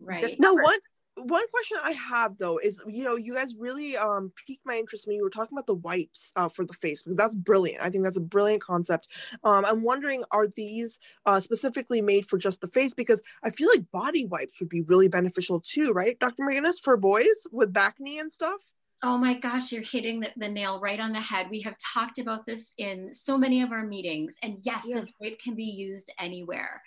right. 0.00 0.20
Just 0.20 0.40
no 0.40 0.54
one 0.54 0.78
one 1.16 1.48
question 1.48 1.78
I 1.82 1.92
have 1.92 2.36
though 2.38 2.58
is 2.58 2.80
you 2.86 3.02
know 3.02 3.16
you 3.16 3.34
guys 3.34 3.54
really 3.58 3.96
um 3.96 4.32
piqued 4.46 4.66
my 4.66 4.74
interest 4.74 5.06
when 5.06 5.16
you 5.16 5.22
were 5.22 5.30
talking 5.30 5.56
about 5.56 5.66
the 5.66 5.74
wipes 5.74 6.32
uh, 6.36 6.48
for 6.48 6.64
the 6.64 6.74
face 6.74 7.02
because 7.02 7.16
that's 7.16 7.34
brilliant. 7.34 7.82
I 7.82 7.90
think 7.90 8.04
that's 8.04 8.16
a 8.16 8.20
brilliant 8.20 8.62
concept. 8.62 9.08
Um, 9.42 9.64
I'm 9.64 9.82
wondering 9.82 10.24
are 10.30 10.46
these 10.46 10.98
uh, 11.24 11.40
specifically 11.40 12.00
made 12.00 12.26
for 12.26 12.38
just 12.38 12.60
the 12.60 12.66
face 12.66 12.94
because 12.94 13.22
I 13.42 13.50
feel 13.50 13.68
like 13.68 13.90
body 13.90 14.26
wipes 14.26 14.60
would 14.60 14.68
be 14.68 14.82
really 14.82 15.08
beneficial 15.08 15.60
too, 15.60 15.92
right, 15.92 16.18
Dr. 16.18 16.44
McGinnis, 16.44 16.80
for 16.82 16.96
boys 16.96 17.46
with 17.50 17.72
bacne 17.72 18.20
and 18.20 18.30
stuff. 18.30 18.60
Oh 19.02 19.18
my 19.18 19.34
gosh, 19.34 19.72
you're 19.72 19.82
hitting 19.82 20.20
the, 20.20 20.30
the, 20.36 20.48
nail 20.48 20.80
right 20.80 20.98
on 20.98 21.12
the 21.12 21.20
head. 21.20 21.48
We 21.50 21.60
have 21.60 21.76
talked 21.78 22.18
about 22.18 22.46
this 22.46 22.72
in 22.78 23.12
so 23.12 23.36
many 23.36 23.62
of 23.62 23.70
our 23.70 23.84
meetings, 23.84 24.34
and 24.42 24.56
yes, 24.62 24.84
yeah. 24.86 24.96
this 24.96 25.12
wipe 25.20 25.38
can 25.38 25.54
be 25.54 25.64
used 25.64 26.12
anywhere. 26.18 26.82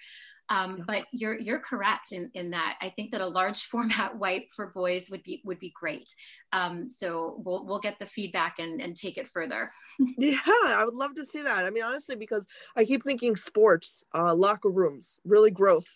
Um, 0.50 0.78
yeah. 0.78 0.84
But 0.88 1.06
you're 1.12 1.40
you're 1.40 1.60
correct 1.60 2.12
in, 2.12 2.32
in 2.34 2.50
that. 2.52 2.78
I 2.82 2.90
think 2.90 3.12
that 3.12 3.22
a 3.22 3.28
large 3.28 3.64
format 3.66 4.18
wipe 4.18 4.46
for 4.56 4.68
boys 4.68 5.10
would 5.10 5.24
be 5.24 5.42
would 5.46 5.60
be 5.60 5.74
great. 5.80 6.14
Um, 6.52 6.88
so 6.90 7.42
we'll 7.46 7.66
we'll 7.66 7.80
get 7.80 8.00
the 8.00 8.06
feedback 8.06 8.60
and, 8.60 8.82
and 8.82 8.96
take 8.96 9.18
it 9.18 9.28
further. 9.28 9.72
yeah, 10.18 10.40
I 10.48 10.84
would 10.84 10.96
love 10.96 11.16
to 11.16 11.26
see 11.26 11.42
that. 11.42 11.66
I 11.66 11.70
mean, 11.70 11.84
honestly, 11.84 12.16
because 12.16 12.48
I 12.76 12.86
keep 12.86 13.04
thinking 13.04 13.36
sports, 13.36 14.04
uh, 14.16 14.34
locker 14.34 14.70
rooms, 14.70 15.20
really 15.24 15.52
gross. 15.52 15.96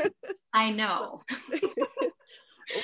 I 0.52 0.70
know. 0.70 1.22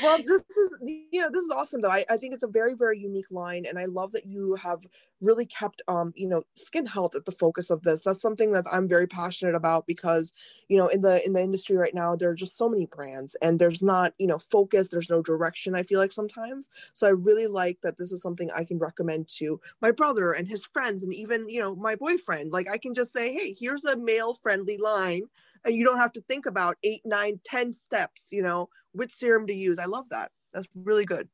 Well 0.02 0.18
this 0.26 0.42
is 0.42 0.70
you 0.82 1.20
know 1.20 1.30
this 1.30 1.42
is 1.44 1.50
awesome 1.50 1.80
though. 1.80 1.90
I, 1.90 2.04
I 2.08 2.16
think 2.16 2.34
it's 2.34 2.42
a 2.42 2.48
very 2.48 2.74
very 2.74 2.98
unique 2.98 3.30
line 3.30 3.64
and 3.66 3.78
i 3.78 3.86
love 3.86 4.12
that 4.12 4.26
you 4.26 4.54
have 4.54 4.80
really 5.20 5.46
kept 5.46 5.82
um 5.88 6.12
you 6.16 6.28
know 6.28 6.42
skin 6.56 6.86
health 6.86 7.14
at 7.14 7.24
the 7.24 7.32
focus 7.32 7.70
of 7.70 7.82
this. 7.82 8.00
That's 8.04 8.22
something 8.22 8.52
that 8.52 8.66
i'm 8.72 8.88
very 8.88 9.06
passionate 9.06 9.54
about 9.54 9.86
because 9.86 10.32
you 10.68 10.76
know 10.76 10.88
in 10.88 11.02
the 11.02 11.24
in 11.24 11.32
the 11.32 11.42
industry 11.42 11.76
right 11.76 11.94
now 11.94 12.16
there 12.16 12.30
are 12.30 12.34
just 12.34 12.56
so 12.56 12.68
many 12.68 12.86
brands 12.86 13.36
and 13.42 13.58
there's 13.58 13.82
not 13.82 14.14
you 14.18 14.26
know 14.26 14.38
focus 14.38 14.88
there's 14.88 15.10
no 15.10 15.22
direction 15.22 15.74
i 15.74 15.82
feel 15.82 15.98
like 15.98 16.12
sometimes. 16.12 16.68
So 16.92 17.06
i 17.06 17.10
really 17.10 17.46
like 17.46 17.78
that 17.82 17.98
this 17.98 18.12
is 18.12 18.22
something 18.22 18.50
i 18.54 18.64
can 18.64 18.78
recommend 18.78 19.28
to 19.38 19.60
my 19.80 19.90
brother 19.90 20.32
and 20.32 20.46
his 20.48 20.64
friends 20.64 21.02
and 21.02 21.12
even 21.14 21.48
you 21.48 21.60
know 21.60 21.74
my 21.74 21.96
boyfriend. 21.96 22.52
Like 22.52 22.70
i 22.70 22.78
can 22.78 22.94
just 22.94 23.12
say 23.12 23.32
hey 23.32 23.56
here's 23.58 23.84
a 23.84 23.96
male 23.96 24.34
friendly 24.34 24.76
line 24.76 25.22
and 25.64 25.74
you 25.74 25.84
don't 25.84 25.98
have 25.98 26.12
to 26.12 26.20
think 26.22 26.46
about 26.46 26.76
eight 26.82 27.02
nine 27.04 27.40
ten 27.44 27.72
steps 27.72 28.28
you 28.30 28.42
know 28.42 28.68
which 28.92 29.14
serum 29.14 29.46
to 29.46 29.54
use. 29.54 29.78
I 29.78 29.84
love 29.86 30.06
that. 30.10 30.30
That's 30.52 30.68
really 30.74 31.04
good. 31.04 31.28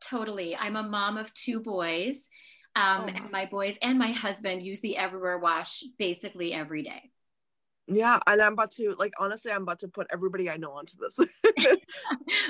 Totally. 0.00 0.56
I'm 0.56 0.76
a 0.76 0.82
mom 0.82 1.16
of 1.16 1.32
two 1.34 1.60
boys 1.60 2.16
um, 2.74 3.02
oh. 3.04 3.08
and 3.08 3.30
my 3.30 3.46
boys 3.46 3.78
and 3.82 3.98
my 3.98 4.12
husband 4.12 4.62
use 4.62 4.80
the 4.80 4.96
everywhere 4.96 5.38
wash 5.38 5.82
basically 5.98 6.52
every 6.52 6.82
day. 6.82 7.10
Yeah 7.88 8.18
and 8.26 8.42
i'm 8.42 8.54
about 8.54 8.72
to 8.72 8.96
like 8.98 9.12
honestly 9.16 9.52
i'm 9.52 9.62
about 9.62 9.78
to 9.78 9.86
put 9.86 10.08
everybody 10.10 10.50
i 10.50 10.56
know 10.56 10.72
onto 10.72 10.96
this. 10.98 11.16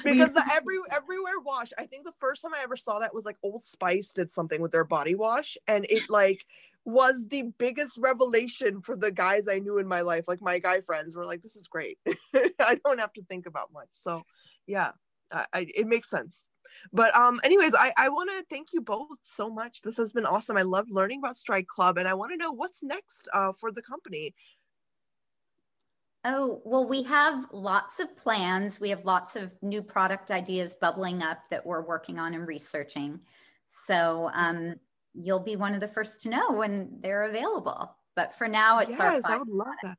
Because 0.02 0.30
the 0.30 0.42
every 0.54 0.76
everywhere 0.90 1.38
wash 1.44 1.72
i 1.78 1.84
think 1.84 2.04
the 2.04 2.14
first 2.18 2.40
time 2.40 2.54
i 2.54 2.62
ever 2.62 2.74
saw 2.74 3.00
that 3.00 3.14
was 3.14 3.26
like 3.26 3.36
old 3.42 3.62
spice 3.62 4.14
did 4.14 4.30
something 4.30 4.62
with 4.62 4.72
their 4.72 4.84
body 4.84 5.14
wash 5.14 5.58
and 5.68 5.84
it 5.90 6.08
like 6.08 6.46
was 6.86 7.26
the 7.28 7.42
biggest 7.58 7.98
revelation 7.98 8.80
for 8.80 8.96
the 8.96 9.10
guys 9.10 9.48
I 9.48 9.58
knew 9.58 9.78
in 9.78 9.88
my 9.88 10.02
life. 10.02 10.24
Like 10.28 10.40
my 10.40 10.60
guy 10.60 10.80
friends 10.80 11.16
were 11.16 11.26
like, 11.26 11.42
"This 11.42 11.56
is 11.56 11.66
great. 11.66 11.98
I 12.34 12.78
don't 12.84 13.00
have 13.00 13.12
to 13.14 13.24
think 13.24 13.46
about 13.46 13.72
much." 13.72 13.88
So, 13.92 14.22
yeah, 14.66 14.92
I, 15.30 15.46
I, 15.52 15.66
it 15.74 15.86
makes 15.86 16.08
sense. 16.08 16.46
But 16.92 17.14
um, 17.16 17.40
anyways, 17.42 17.74
I 17.74 17.92
I 17.96 18.08
want 18.08 18.30
to 18.30 18.44
thank 18.48 18.68
you 18.72 18.80
both 18.80 19.18
so 19.24 19.50
much. 19.50 19.82
This 19.82 19.96
has 19.96 20.12
been 20.12 20.26
awesome. 20.26 20.56
I 20.56 20.62
love 20.62 20.86
learning 20.88 21.18
about 21.18 21.36
Strike 21.36 21.66
Club, 21.66 21.98
and 21.98 22.06
I 22.06 22.14
want 22.14 22.30
to 22.30 22.36
know 22.36 22.52
what's 22.52 22.82
next 22.82 23.28
uh, 23.34 23.52
for 23.52 23.72
the 23.72 23.82
company. 23.82 24.34
Oh, 26.24 26.60
well, 26.64 26.86
we 26.86 27.02
have 27.04 27.46
lots 27.52 28.00
of 28.00 28.16
plans. 28.16 28.80
We 28.80 28.90
have 28.90 29.04
lots 29.04 29.36
of 29.36 29.52
new 29.62 29.82
product 29.82 30.30
ideas 30.30 30.76
bubbling 30.80 31.22
up 31.22 31.38
that 31.50 31.64
we're 31.64 31.82
working 31.82 32.18
on 32.18 32.34
and 32.34 32.48
researching. 32.48 33.20
So, 33.86 34.30
um, 34.34 34.74
you'll 35.16 35.40
be 35.40 35.56
one 35.56 35.74
of 35.74 35.80
the 35.80 35.88
first 35.88 36.22
to 36.22 36.28
know 36.28 36.52
when 36.52 36.98
they're 37.00 37.24
available. 37.24 37.96
But 38.14 38.34
for 38.34 38.48
now, 38.48 38.78
it's 38.78 38.98
yes, 38.98 39.24
our. 39.24 39.34
I 39.34 39.38
would 39.38 39.48
love 39.48 39.74
that. 39.82 39.98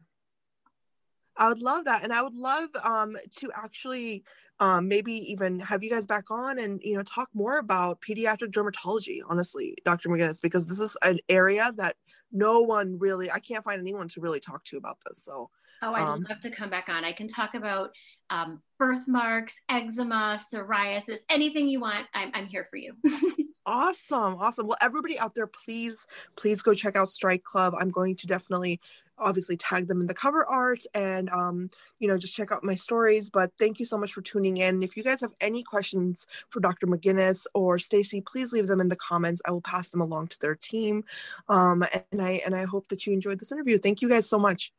I 1.38 1.47
would 1.50 1.62
love 1.62 1.86
that, 1.86 2.04
and 2.04 2.13
I 2.13 2.21
would 2.21 2.36
love 2.36 2.69
um, 2.84 3.15
to 3.38 3.52
actually 3.56 4.23
um, 4.60 4.88
maybe 4.88 5.13
even 5.32 5.60
have 5.60 5.84
you 5.84 5.89
guys 5.89 6.06
back 6.06 6.32
on 6.32 6.60
and 6.60 6.82
you 6.84 6.95
know 6.95 7.04
talk 7.04 7.30
more 7.34 7.60
about 7.60 8.00
pediatric 8.02 8.52
dermatology. 8.52 9.19
Honestly, 9.28 9.76
Dr. 9.86 10.10
McGinnis, 10.10 10.41
because 10.41 10.65
this 10.65 10.80
is 10.80 10.97
an 11.04 11.19
area 11.30 11.71
that 11.78 11.95
no 12.32 12.60
one 12.60 12.97
really 13.00 13.32
i 13.32 13.39
can't 13.39 13.63
find 13.63 13.80
anyone 13.80 14.08
to 14.08 14.21
really 14.21 14.39
talk 14.39 14.63
to 14.65 14.78
about 14.78 14.97
this 15.06 15.23
so 15.23 15.50
oh 15.82 15.93
i'd 15.93 16.02
um, 16.02 16.26
love 16.30 16.41
to 16.41 16.50
come 16.50 16.69
back 16.69 16.89
on 16.89 17.04
i 17.06 17.12
can 17.12 17.28
talk 17.28 17.56
about 17.56 17.91
um, 18.30 18.62
birthmarks 18.78 19.56
eczema 19.69 20.39
psoriasis 20.54 21.19
anything 21.30 21.67
you 21.67 21.80
want 21.80 22.06
i'm, 22.13 22.32
I'm 22.34 22.45
here 22.45 22.67
for 22.69 22.78
you 22.78 22.93
awesome 23.65 24.36
awesome 24.36 24.67
well 24.67 24.78
everybody 24.82 25.17
out 25.19 25.36
there 25.36 25.47
please 25.47 26.06
please 26.36 26.62
go 26.62 26.73
check 26.73 26.95
out 26.95 27.10
strike 27.10 27.43
club 27.43 27.73
i'm 27.80 27.91
going 27.91 28.15
to 28.17 28.28
definitely 28.28 28.80
obviously 29.18 29.58
tag 29.58 29.88
them 29.88 30.02
in 30.02 30.08
the 30.08 30.14
cover 30.14 30.46
art 30.46 30.84
and 30.94 31.30
um, 31.30 31.70
you 32.00 32.08
know 32.08 32.18
just 32.18 32.36
check 32.36 32.52
out 32.52 32.64
my 32.64 32.76
stories 32.76 33.30
but 33.30 33.52
thank 33.60 33.80
you 33.80 33.86
so 33.86 33.98
much 33.98 34.14
for 34.14 34.22
tuning 34.22 34.58
in. 34.58 34.84
If 34.84 34.98
you 34.98 35.04
guys 35.04 35.22
have 35.22 35.34
any 35.42 35.64
questions 35.64 36.28
for 36.50 36.60
dr 36.60 36.86
mcginnis 36.86 37.46
or 37.54 37.80
stacy 37.80 38.22
please 38.22 38.54
leave 38.54 38.68
them 38.68 38.82
in 38.82 38.90
the 38.90 38.96
comments. 38.96 39.42
I 39.46 39.52
will 39.52 39.62
pass 39.62 39.90
them 39.90 40.02
along 40.02 40.28
to 40.30 40.40
their 40.40 40.56
team. 40.56 41.04
Um, 41.50 41.84
and 42.12 42.22
i 42.22 42.42
and 42.46 42.56
i 42.56 42.66
hope 42.66 42.88
that 42.90 43.06
you 43.06 43.14
enjoyed 43.14 43.40
this 43.40 43.52
interview. 43.52 43.78
Thank 43.78 44.02
you 44.02 44.10
guys 44.10 44.30
so 44.30 44.40
much. 44.40 44.74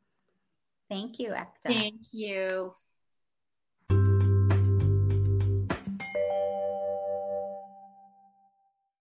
Thank 0.88 1.18
you 1.18 1.30
Ekta. 1.30 1.46
thank 1.64 2.00
you 2.12 2.74